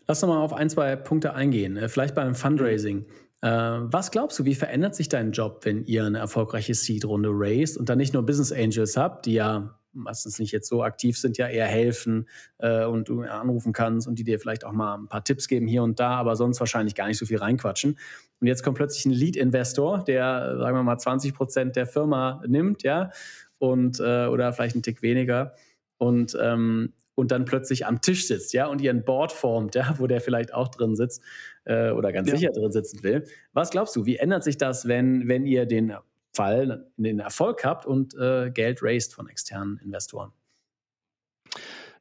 [0.07, 1.77] Lass uns mal auf ein, zwei Punkte eingehen.
[1.77, 3.07] Äh, vielleicht beim Fundraising.
[3.43, 7.77] Äh, was glaubst du, wie verändert sich dein Job, wenn ihr eine erfolgreiche Seed-Runde raised
[7.77, 11.39] und dann nicht nur Business Angels habt, die ja meistens nicht jetzt so aktiv sind,
[11.39, 12.29] ja eher helfen
[12.59, 15.67] äh, und du anrufen kannst und die dir vielleicht auch mal ein paar Tipps geben
[15.67, 17.99] hier und da, aber sonst wahrscheinlich gar nicht so viel reinquatschen.
[18.41, 22.83] Und jetzt kommt plötzlich ein Lead-Investor, der, sagen wir mal, 20 Prozent der Firma nimmt,
[22.83, 23.11] ja,
[23.59, 25.55] und äh, oder vielleicht einen Tick weniger
[25.99, 30.07] und ähm, und dann plötzlich am Tisch sitzt, ja, und ihren Board formt, ja, wo
[30.07, 31.23] der vielleicht auch drin sitzt
[31.65, 32.37] äh, oder ganz ja.
[32.37, 33.25] sicher drin sitzen will.
[33.53, 35.95] Was glaubst du, wie ändert sich das, wenn, wenn ihr den
[36.37, 40.33] Fall den Erfolg habt und äh, Geld raised von externen Investoren?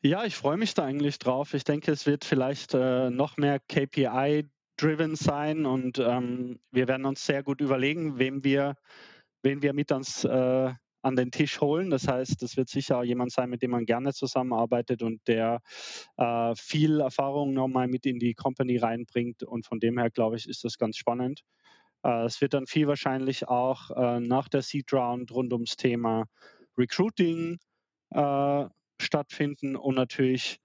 [0.02, 1.54] Ja, ich freue mich da eigentlich drauf.
[1.54, 7.26] Ich denke, es wird vielleicht äh, noch mehr KPI-driven sein und ähm, wir werden uns
[7.26, 8.76] sehr gut überlegen, wem wir,
[9.42, 10.74] wen wir mit ans äh,
[11.06, 11.92] an den Tisch holen.
[11.92, 15.62] Das heißt, das wird sicher jemand sein, mit dem man gerne zusammenarbeitet und der
[16.18, 19.44] äh, viel Erfahrung nochmal mit in die Company reinbringt.
[19.44, 21.42] Und von dem her, glaube ich, ist das ganz spannend.
[22.06, 26.26] Äh, es wird dann viel wahrscheinlich auch äh, nach der Seed Round rund ums Thema
[26.78, 27.58] Recruiting
[28.12, 28.66] äh,
[29.02, 30.60] stattfinden und natürlich,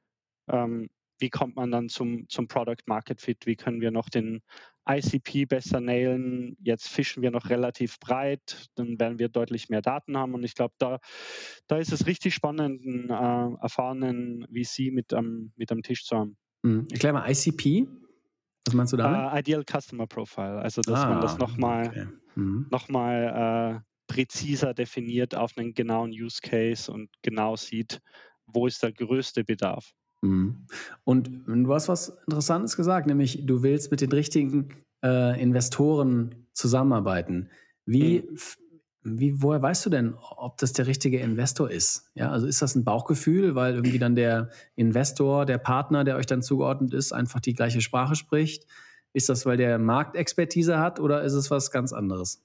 [0.48, 3.46] ähm, wie kommt man dann zum, zum Product Market Fit?
[3.46, 4.40] Wie können wir noch den
[4.88, 6.56] ICP besser nailen?
[6.62, 10.54] Jetzt fischen wir noch relativ breit, dann werden wir deutlich mehr Daten haben und ich
[10.54, 10.98] glaube, da,
[11.66, 16.16] da ist es richtig spannend, einen äh, erfahrenen VC mit am, mit am Tisch zu
[16.16, 16.36] haben.
[16.62, 16.88] Mhm.
[16.90, 17.86] Ich glaube, ICP
[18.66, 19.32] was meinst du damit?
[19.32, 22.06] Uh, Ideal Customer Profile, also dass ah, man das nochmal okay.
[22.34, 22.66] mhm.
[22.70, 28.00] noch äh, präziser definiert auf einen genauen Use Case und genau sieht,
[28.46, 29.92] wo ist der größte Bedarf.
[30.22, 30.66] Mhm.
[31.04, 34.68] Und du hast was Interessantes gesagt, nämlich du willst mit den richtigen
[35.02, 37.50] äh, Investoren zusammenarbeiten.
[37.86, 38.36] Wie mhm.
[39.02, 42.10] Wie, woher weißt du denn, ob das der richtige Investor ist?
[42.14, 46.26] Ja, also ist das ein Bauchgefühl, weil irgendwie dann der Investor, der Partner, der euch
[46.26, 48.66] dann zugeordnet ist, einfach die gleiche Sprache spricht?
[49.14, 52.44] Ist das, weil der Marktexpertise hat oder ist es was ganz anderes?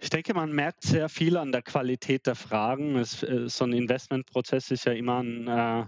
[0.00, 2.96] Ich denke, man merkt sehr viel an der Qualität der Fragen.
[2.96, 5.84] Es, äh, so ein Investmentprozess ist ja immer ein, äh,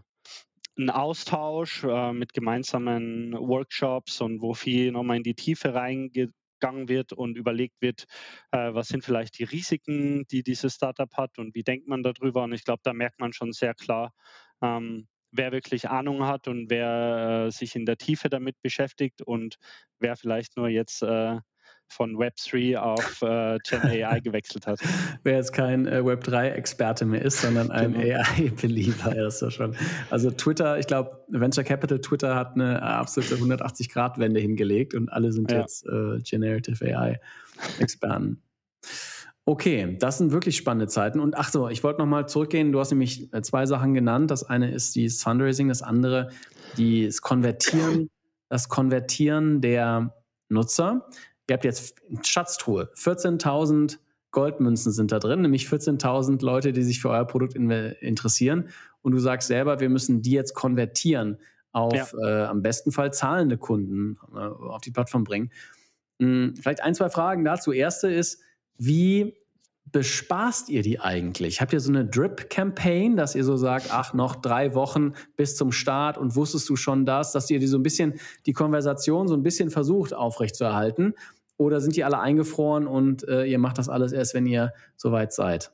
[0.78, 6.30] ein Austausch äh, mit gemeinsamen Workshops und wo viel nochmal in die Tiefe reingeht
[6.62, 8.04] gegangen wird und überlegt wird,
[8.52, 12.44] äh, was sind vielleicht die Risiken, die dieses Startup hat und wie denkt man darüber.
[12.44, 14.12] Und ich glaube, da merkt man schon sehr klar,
[14.62, 19.56] ähm, wer wirklich Ahnung hat und wer äh, sich in der Tiefe damit beschäftigt und
[19.98, 21.38] wer vielleicht nur jetzt äh,
[21.92, 24.80] von Web3 auf äh, Gen AI gewechselt hat.
[25.22, 28.20] Wer jetzt kein äh, Web3-Experte mehr ist, sondern ein genau.
[28.20, 29.76] AI-Believer ist ja schon.
[30.10, 35.50] Also Twitter, ich glaube, Venture Capital Twitter hat eine absolute 180-Grad-Wende hingelegt und alle sind
[35.50, 35.60] ja.
[35.60, 38.42] jetzt äh, Generative AI-Experten.
[39.44, 41.18] Okay, das sind wirklich spannende Zeiten.
[41.18, 42.70] Und ach so, ich wollte nochmal zurückgehen.
[42.70, 44.30] Du hast nämlich äh, zwei Sachen genannt.
[44.30, 46.30] Das eine ist die Fundraising, das andere
[46.78, 48.08] das Konvertieren,
[48.48, 50.14] das Konvertieren der
[50.48, 51.08] Nutzer.
[51.52, 53.98] Ihr habt jetzt Schatztruhe, 14.000
[54.30, 58.70] Goldmünzen sind da drin, nämlich 14.000 Leute, die sich für euer Produkt in, interessieren.
[59.02, 61.38] Und du sagst selber, wir müssen die jetzt konvertieren
[61.72, 62.44] auf ja.
[62.44, 65.50] äh, am besten Fall zahlende Kunden äh, auf die Plattform bringen.
[66.20, 67.70] Hm, vielleicht ein, zwei Fragen dazu.
[67.70, 68.40] Erste ist,
[68.78, 69.34] wie
[69.90, 71.60] bespaßt ihr die eigentlich?
[71.60, 75.72] Habt ihr so eine Drip-Campaign, dass ihr so sagt, ach, noch drei Wochen bis zum
[75.72, 78.14] Start und wusstest du schon das, dass ihr die so ein bisschen,
[78.46, 81.14] die Konversation so ein bisschen versucht aufrechtzuerhalten?
[81.62, 85.32] Oder sind die alle eingefroren und äh, ihr macht das alles erst, wenn ihr soweit
[85.32, 85.72] seid?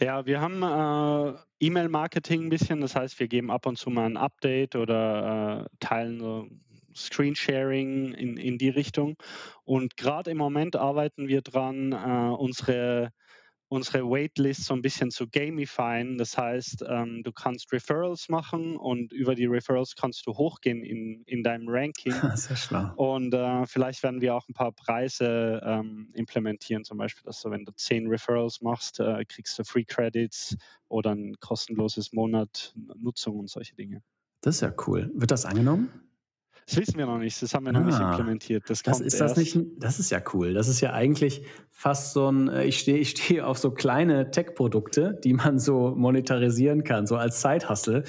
[0.00, 4.06] Ja, wir haben äh, E-Mail-Marketing ein bisschen, das heißt, wir geben ab und zu mal
[4.06, 6.46] ein Update oder äh, teilen so
[6.94, 9.16] Screensharing in, in die Richtung.
[9.64, 13.12] Und gerade im Moment arbeiten wir dran, äh, unsere
[13.68, 16.18] unsere Waitlist so ein bisschen zu gamifyen.
[16.18, 21.22] Das heißt, ähm, du kannst Referrals machen und über die Referrals kannst du hochgehen in,
[21.26, 22.12] in deinem Ranking.
[22.36, 22.92] Sehr schlau.
[22.96, 27.50] Und äh, vielleicht werden wir auch ein paar Preise ähm, implementieren, zum Beispiel, dass du,
[27.50, 30.56] wenn du zehn Referrals machst, äh, kriegst du Free Credits
[30.88, 34.02] oder ein kostenloses Monat Nutzung und solche Dinge.
[34.42, 35.10] Das ist ja cool.
[35.14, 35.88] Wird das angenommen?
[36.66, 38.10] Das wissen wir noch nicht, das haben wir ah, noch nicht ah.
[38.10, 38.64] implementiert.
[38.68, 40.52] Das, das ist das nicht, das ist ja cool.
[40.52, 44.32] Das ist ja eigentlich fast so ein, äh, ich stehe ich steh auf so kleine
[44.32, 48.02] Tech-Produkte, die man so monetarisieren kann, so als Side-Hustle.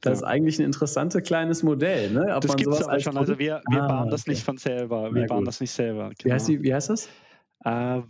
[0.00, 2.10] Das ist eigentlich ein interessantes kleines Modell.
[2.10, 2.34] Ne?
[2.34, 3.16] Ob das gibt es aber schon.
[3.18, 4.30] Also wir, wir ah, bauen das okay.
[4.30, 5.12] nicht von selber.
[5.12, 6.10] Wir bauen das nicht selber.
[6.10, 6.24] Genau.
[6.24, 6.58] Wie, heißt genau.
[6.58, 7.08] die, wie heißt das?
[7.64, 8.00] Äh,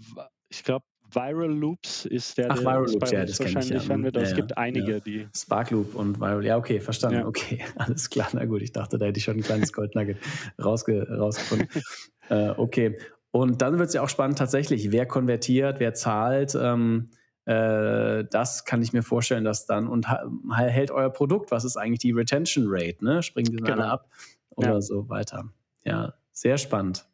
[0.50, 3.80] ich glaube, Viral Loops ist der, Ach, Viral Loops, ja, das wahrscheinlich ich, ja.
[3.80, 4.16] verwendet.
[4.16, 5.00] Ja, es gibt einige, ja.
[5.00, 5.26] die.
[5.34, 7.24] Spark Loop und Viral, ja, okay, verstanden.
[7.24, 10.18] Okay, alles klar, na gut, ich dachte, da hätte ich schon ein kleines Goldnugget
[10.62, 11.68] rausge rausgefunden.
[12.28, 12.98] äh, okay,
[13.30, 16.56] und dann wird es ja auch spannend tatsächlich, wer konvertiert, wer zahlt.
[16.60, 17.10] Ähm,
[17.44, 20.06] äh, das kann ich mir vorstellen, dass dann und
[20.54, 23.22] hält euer Produkt, was ist eigentlich die Retention Rate, ne?
[23.22, 23.82] Springen die dann genau.
[23.82, 24.08] alle ab
[24.50, 25.48] oder so weiter.
[25.84, 27.06] Ja, sehr spannend.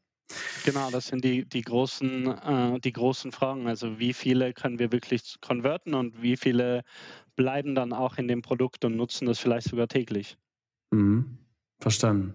[0.64, 3.66] Genau, das sind die, die, großen, äh, die großen Fragen.
[3.66, 6.82] Also wie viele können wir wirklich konverten und wie viele
[7.36, 10.36] bleiben dann auch in dem Produkt und nutzen das vielleicht sogar täglich.
[10.90, 11.38] Mhm.
[11.80, 12.34] Verstanden.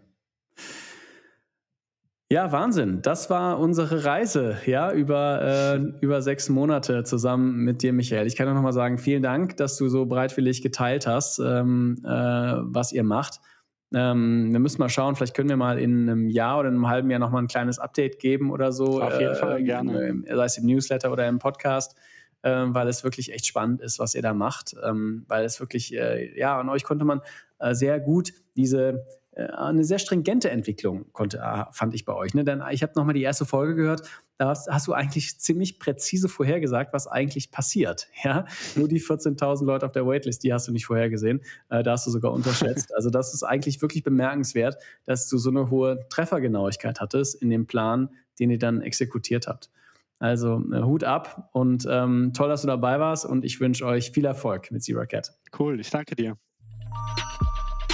[2.31, 3.01] Ja, Wahnsinn.
[3.01, 8.27] Das war unsere Reise, ja, über, äh, über sechs Monate zusammen mit dir, Michael.
[8.27, 11.97] Ich kann nur noch mal sagen, vielen Dank, dass du so bereitwillig geteilt hast, ähm,
[12.03, 13.39] äh, was ihr macht.
[13.93, 16.87] Ähm, wir müssen mal schauen, vielleicht können wir mal in einem Jahr oder in einem
[16.87, 19.01] halben Jahr nochmal ein kleines Update geben oder so.
[19.01, 20.23] Auf jeden äh, Fall, gerne.
[20.27, 21.97] Sei es im Newsletter oder im Podcast,
[22.43, 24.75] äh, weil es wirklich echt spannend ist, was ihr da macht.
[24.83, 27.21] Ähm, weil es wirklich, äh, ja, an euch konnte man
[27.59, 32.33] äh, sehr gut diese äh, eine sehr stringente Entwicklung konnte, äh, fand ich bei euch.
[32.33, 32.43] Ne?
[32.43, 34.01] Denn ich habe nochmal die erste Folge gehört,
[34.39, 38.07] da hast, du eigentlich ziemlich präzise vorhergesagt, was eigentlich passiert.
[38.23, 38.45] Ja?
[38.75, 41.41] Nur die 14.000 Leute auf der Waitlist, die hast du nicht vorhergesehen.
[41.69, 42.93] Äh, da hast du sogar unterschätzt.
[42.95, 47.65] Also das ist eigentlich wirklich bemerkenswert, dass du so eine hohe Treffergenauigkeit hattest in dem
[47.65, 48.09] Plan,
[48.39, 49.69] den ihr dann exekutiert habt.
[50.19, 54.11] Also äh, Hut ab und ähm, toll, dass du dabei warst und ich wünsche euch
[54.11, 55.33] viel Erfolg mit Zero Cat.
[55.57, 56.37] Cool, ich danke dir.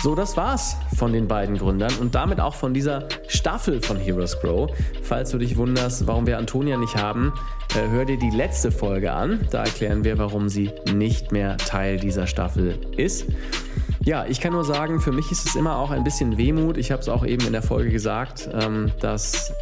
[0.05, 4.39] So, das war's von den beiden Gründern und damit auch von dieser Staffel von Heroes
[4.39, 4.69] Grow.
[5.01, 7.33] Falls du dich wunderst, warum wir Antonia nicht haben,
[7.75, 9.47] äh, hör dir die letzte Folge an.
[9.49, 13.25] Da erklären wir, warum sie nicht mehr Teil dieser Staffel ist.
[14.03, 16.77] Ja, ich kann nur sagen, für mich ist es immer auch ein bisschen Wehmut.
[16.77, 19.53] Ich habe es auch eben in der Folge gesagt, ähm, dass,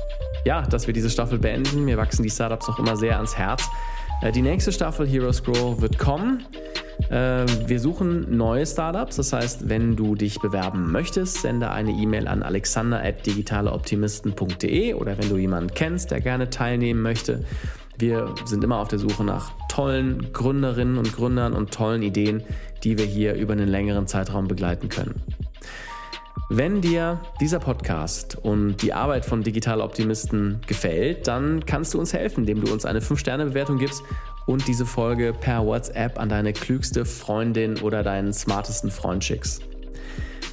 [0.44, 1.86] ja, dass wir diese Staffel beenden.
[1.86, 3.70] Mir wachsen die Startups auch immer sehr ans Herz.
[4.22, 6.46] Äh, die nächste Staffel Heroes Grow wird kommen.
[7.10, 9.18] Äh, wir suchen neue Startups.
[9.18, 15.38] Das heißt, wenn du dich bewerben möchtest, sende eine E-Mail an alexander.digitaleoptimisten.de oder wenn du
[15.38, 17.44] jemanden kennst, der gerne teilnehmen möchte.
[17.98, 22.44] Wir sind immer auf der Suche nach tollen Gründerinnen und Gründern und tollen Ideen,
[22.84, 25.22] die wir hier über einen längeren Zeitraum begleiten können.
[26.56, 32.14] Wenn dir dieser Podcast und die Arbeit von Digital Optimisten gefällt, dann kannst du uns
[32.14, 34.04] helfen, indem du uns eine 5-Sterne-Bewertung gibst
[34.46, 39.64] und diese Folge per WhatsApp an deine klügste Freundin oder deinen smartesten Freund schickst.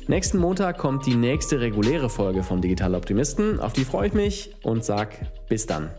[0.07, 3.61] Nächsten Montag kommt die nächste reguläre Folge von Digital Optimisten.
[3.61, 5.11] Auf die freue ich mich und sag
[5.51, 5.91] bis dann.